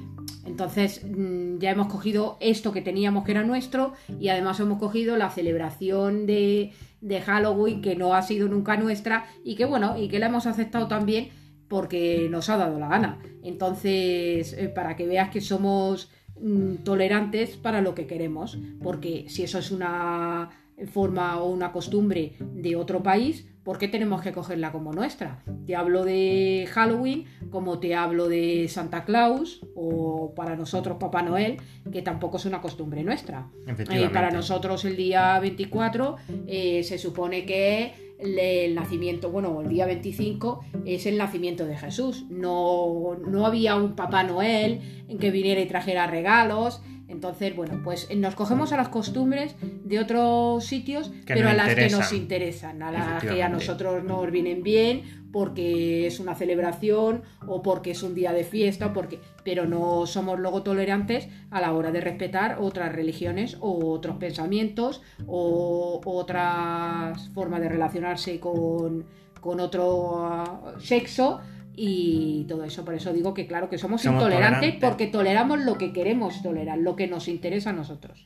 [0.45, 5.17] entonces mm, ya hemos cogido esto que teníamos que era nuestro y además hemos cogido
[5.17, 10.09] la celebración de, de Halloween que no ha sido nunca nuestra y que bueno, y
[10.09, 11.31] que la hemos aceptado también
[11.69, 13.23] porque nos ha dado la gana.
[13.43, 19.45] Entonces, eh, para que veas que somos mm, tolerantes para lo que queremos, porque si
[19.45, 20.51] eso es una
[20.93, 25.43] forma o una costumbre de otro país, ¿por qué tenemos que cogerla como nuestra?
[25.67, 31.59] Te hablo de Halloween como te hablo de Santa Claus o para nosotros Papá Noel,
[31.93, 33.49] que tampoco es una costumbre nuestra.
[33.67, 39.87] Eh, para nosotros el día 24 eh, se supone que el nacimiento, bueno, el día
[39.87, 42.27] 25 es el nacimiento de Jesús.
[42.29, 46.83] No, no había un Papá Noel en que viniera y trajera regalos.
[47.11, 51.91] Entonces, bueno, pues nos cogemos a las costumbres de otros sitios, pero a las que
[51.91, 55.03] nos interesan, a las que a nosotros nos vienen bien,
[55.33, 59.21] porque es una celebración o porque es un día de fiesta, porque...
[59.45, 65.03] pero no somos luego tolerantes a la hora de respetar otras religiones o otros pensamientos
[65.27, 69.05] o otras formas de relacionarse con,
[69.41, 71.41] con otro ah, sexo
[71.83, 72.85] y todo eso.
[72.85, 76.95] Por eso digo que claro que somos, intolerantes porque toleramos lo que queremos tolerar, lo
[76.95, 78.23] que nos interesa a nosotros.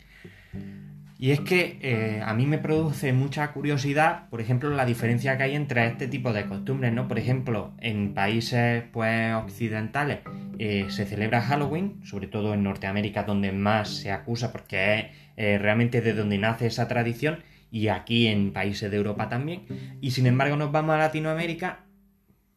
[1.20, 5.44] Y es que eh, a mí me produce mucha curiosidad, por ejemplo, la diferencia que
[5.44, 7.06] hay entre este tipo de costumbres, ¿no?
[7.06, 10.18] Por ejemplo, en países pues occidentales
[10.58, 15.04] eh, se celebra Halloween, sobre todo en Norteamérica donde más se acusa porque es
[15.36, 17.38] eh, realmente de donde nace esa tradición,
[17.70, 19.62] y aquí en países de Europa también.
[20.00, 21.83] Y sin embargo nos vamos a Latinoamérica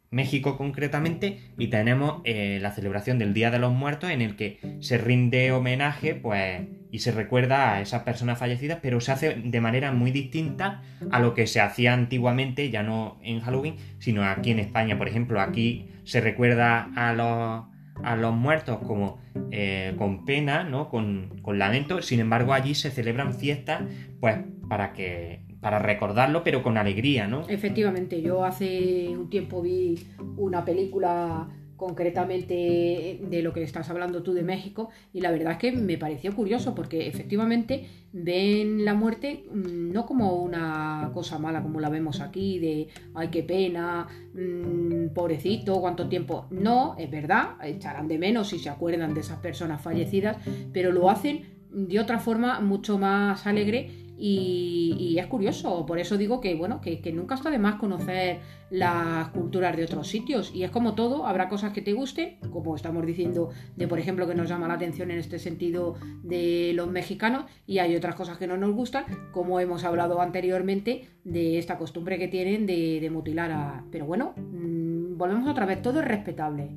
[0.10, 4.60] México concretamente, y tenemos eh, la celebración del Día de los Muertos en el que
[4.80, 9.62] se rinde homenaje pues, y se recuerda a esas personas fallecidas, pero se hace de
[9.62, 10.82] manera muy distinta
[11.12, 14.98] a lo que se hacía antiguamente, ya no en Halloween, sino aquí en España.
[14.98, 17.66] Por ejemplo, aquí se recuerda a los,
[18.06, 19.20] a los muertos como
[19.52, 20.90] eh, con pena, ¿no?
[20.90, 23.84] Con, con lamento, sin embargo allí se celebran fiestas
[24.20, 24.38] pues
[24.70, 27.48] para que para recordarlo, pero con alegría, ¿no?
[27.48, 31.48] Efectivamente, yo hace un tiempo vi una película
[31.78, 35.98] concretamente de lo que estás hablando tú de México y la verdad es que me
[35.98, 41.90] pareció curioso porque efectivamente ven la muerte mm, no como una cosa mala como la
[41.90, 48.18] vemos aquí de ay qué pena mmm, pobrecito cuánto tiempo no es verdad echarán de
[48.18, 50.38] menos si se acuerdan de esas personas fallecidas
[50.74, 56.42] pero lo hacen de otra forma mucho más alegre y, es curioso, por eso digo
[56.42, 58.40] que bueno, que, nunca está de más conocer
[58.70, 60.52] las culturas de otros sitios.
[60.54, 64.28] Y es como todo, habrá cosas que te gusten, como estamos diciendo, de por ejemplo,
[64.28, 68.38] que nos llama la atención en este sentido de los mexicanos, y hay otras cosas
[68.38, 73.52] que no nos gustan, como hemos hablado anteriormente de esta costumbre que tienen de, mutilar
[73.52, 73.86] a.
[73.92, 76.72] Pero bueno, mm, volvemos otra vez, todo es respetable.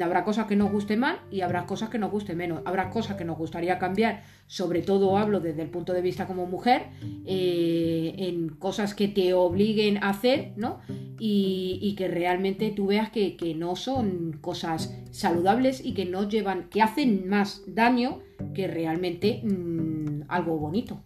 [0.00, 2.62] Habrá cosas que nos guste mal y habrá cosas que nos guste menos.
[2.64, 6.46] Habrá cosas que nos gustaría cambiar, sobre todo hablo desde el punto de vista como
[6.46, 6.82] mujer,
[7.26, 10.80] eh, en cosas que te obliguen a hacer, ¿no?
[11.18, 16.80] Y, que realmente tú veas que, no son cosas saludables y que no llevan, que
[16.80, 18.20] hacen más daño
[18.54, 21.04] que realmente mm, algo bonito.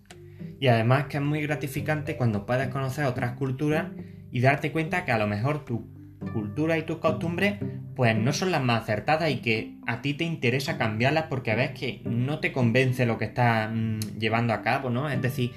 [0.61, 3.91] Y además que es muy gratificante cuando puedes conocer otras culturas
[4.31, 5.87] y darte cuenta que a lo mejor tu
[6.33, 7.59] cultura y tus costumbres
[7.97, 11.71] pues no son las más acertadas y que a ti te interesa cambiarlas porque ves
[11.71, 15.09] que no te convence lo que estás mm, llevando a cabo, ¿no?
[15.09, 15.53] Es decir,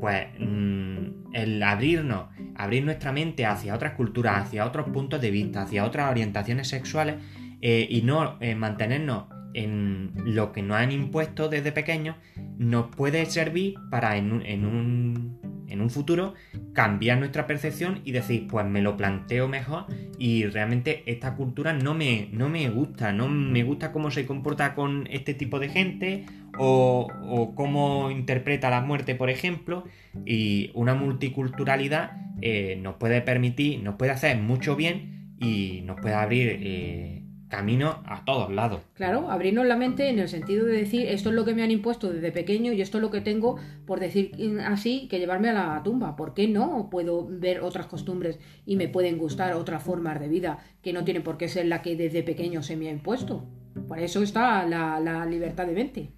[0.00, 5.62] pues mm, el abrirnos, abrir nuestra mente hacia otras culturas, hacia otros puntos de vista,
[5.62, 7.16] hacia otras orientaciones sexuales
[7.62, 9.24] eh, y no eh, mantenernos
[9.54, 12.16] en lo que nos han impuesto desde pequeños,
[12.58, 15.47] nos puede servir para en un en un
[15.90, 16.34] futuro
[16.72, 19.86] cambiar nuestra percepción y decir, pues me lo planteo mejor
[20.18, 24.74] y realmente esta cultura no me, no me gusta, no me gusta cómo se comporta
[24.74, 26.26] con este tipo de gente
[26.58, 29.84] o, cómo interpreta la muerte, por ejemplo,
[30.26, 36.14] y una multiculturalidad eh, nos puede permitir, nos puede hacer mucho bien y nos puede
[36.14, 36.58] abrir...
[36.62, 38.82] Eh, camino a todos lados.
[38.94, 41.70] Claro, abrirnos la mente en el sentido de decir esto es lo que me han
[41.70, 44.32] impuesto desde pequeño y esto es lo que tengo, por decir
[44.64, 46.16] así, que llevarme a la tumba.
[46.16, 50.58] ¿Por qué no puedo ver otras costumbres y me pueden gustar otras formas de vida
[50.82, 53.46] que no tienen por qué ser la que desde pequeño se me ha impuesto?
[53.86, 56.08] Por eso está la, la libertad de mente.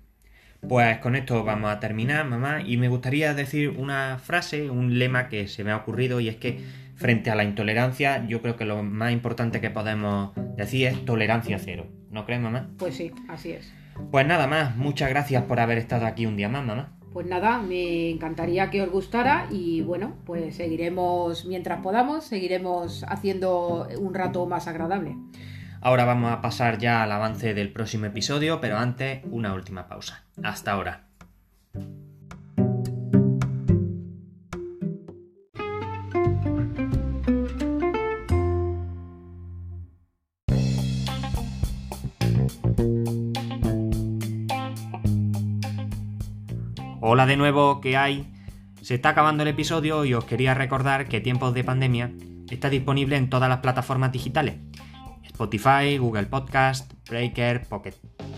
[0.69, 5.29] Pues con esto vamos a terminar, mamá, y me gustaría decir una frase, un lema
[5.29, 6.61] que se me ha ocurrido y es que
[7.01, 11.59] frente a la intolerancia, yo creo que lo más importante que podemos decir es tolerancia
[11.59, 11.87] cero.
[12.11, 12.69] ¿No crees, mamá?
[12.79, 13.73] Pues sí, así es.
[14.11, 16.93] Pues nada más, muchas gracias por haber estado aquí un día más, mamá.
[17.11, 23.89] Pues nada, me encantaría que os gustara y bueno, pues seguiremos mientras podamos, seguiremos haciendo
[23.99, 25.17] un rato más agradable.
[25.81, 30.25] Ahora vamos a pasar ya al avance del próximo episodio, pero antes una última pausa.
[30.43, 31.10] Hasta ahora.
[47.13, 48.33] Hola de nuevo, ¿qué hay?
[48.83, 52.13] Se está acabando el episodio y os quería recordar que Tiempos de Pandemia
[52.49, 54.59] está disponible en todas las plataformas digitales.
[55.25, 57.95] Spotify, Google Podcast, Breaker, Pocket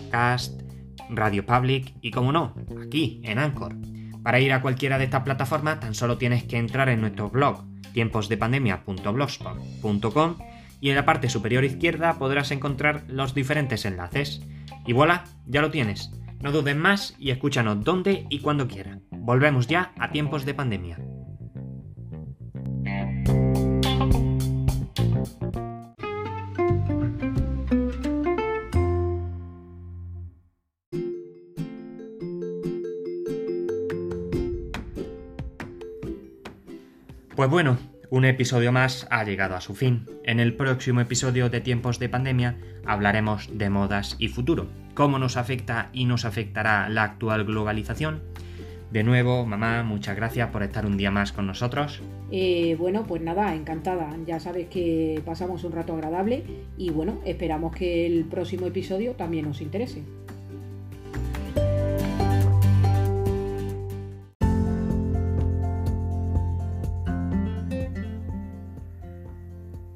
[0.09, 0.59] Cast,
[1.07, 3.75] Radio Public y como no, aquí en Anchor.
[4.23, 7.63] Para ir a cualquiera de estas plataformas tan solo tienes que entrar en nuestro blog
[7.93, 10.35] tiemposdepandemia.blogspot.com
[10.81, 14.41] y en la parte superior izquierda podrás encontrar los diferentes enlaces.
[14.87, 16.09] Y voilà, ya lo tienes.
[16.43, 18.99] No dudes más y escúchanos donde y cuando quieras.
[19.11, 20.97] Volvemos ya a tiempos de pandemia.
[37.37, 37.77] Pues bueno,
[38.13, 40.05] un episodio más ha llegado a su fin.
[40.23, 45.35] En el próximo episodio de Tiempos de Pandemia hablaremos de modas y futuro, cómo nos
[45.35, 48.21] afecta y nos afectará la actual globalización.
[48.91, 52.03] De nuevo, mamá, muchas gracias por estar un día más con nosotros.
[52.31, 54.15] Eh, bueno, pues nada, encantada.
[54.27, 56.43] Ya sabes que pasamos un rato agradable
[56.77, 60.03] y bueno, esperamos que el próximo episodio también os interese.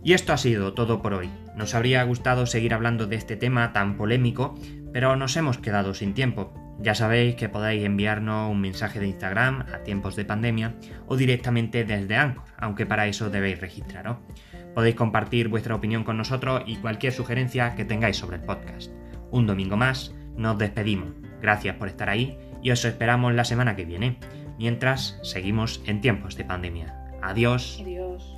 [0.07, 1.29] Y esto ha sido todo por hoy.
[1.57, 4.55] Nos habría gustado seguir hablando de este tema tan polémico,
[4.93, 6.53] pero nos hemos quedado sin tiempo.
[6.79, 10.75] Ya sabéis que podéis enviarnos un mensaje de Instagram a tiempos de pandemia
[11.07, 14.19] o directamente desde Anchor, aunque para eso debéis registraros.
[14.73, 18.89] Podéis compartir vuestra opinión con nosotros y cualquier sugerencia que tengáis sobre el podcast.
[19.29, 21.09] Un domingo más, nos despedimos.
[21.41, 24.19] Gracias por estar ahí y os esperamos la semana que viene,
[24.57, 26.95] mientras seguimos en tiempos de pandemia.
[27.21, 27.79] Adiós.
[27.81, 28.37] Adiós.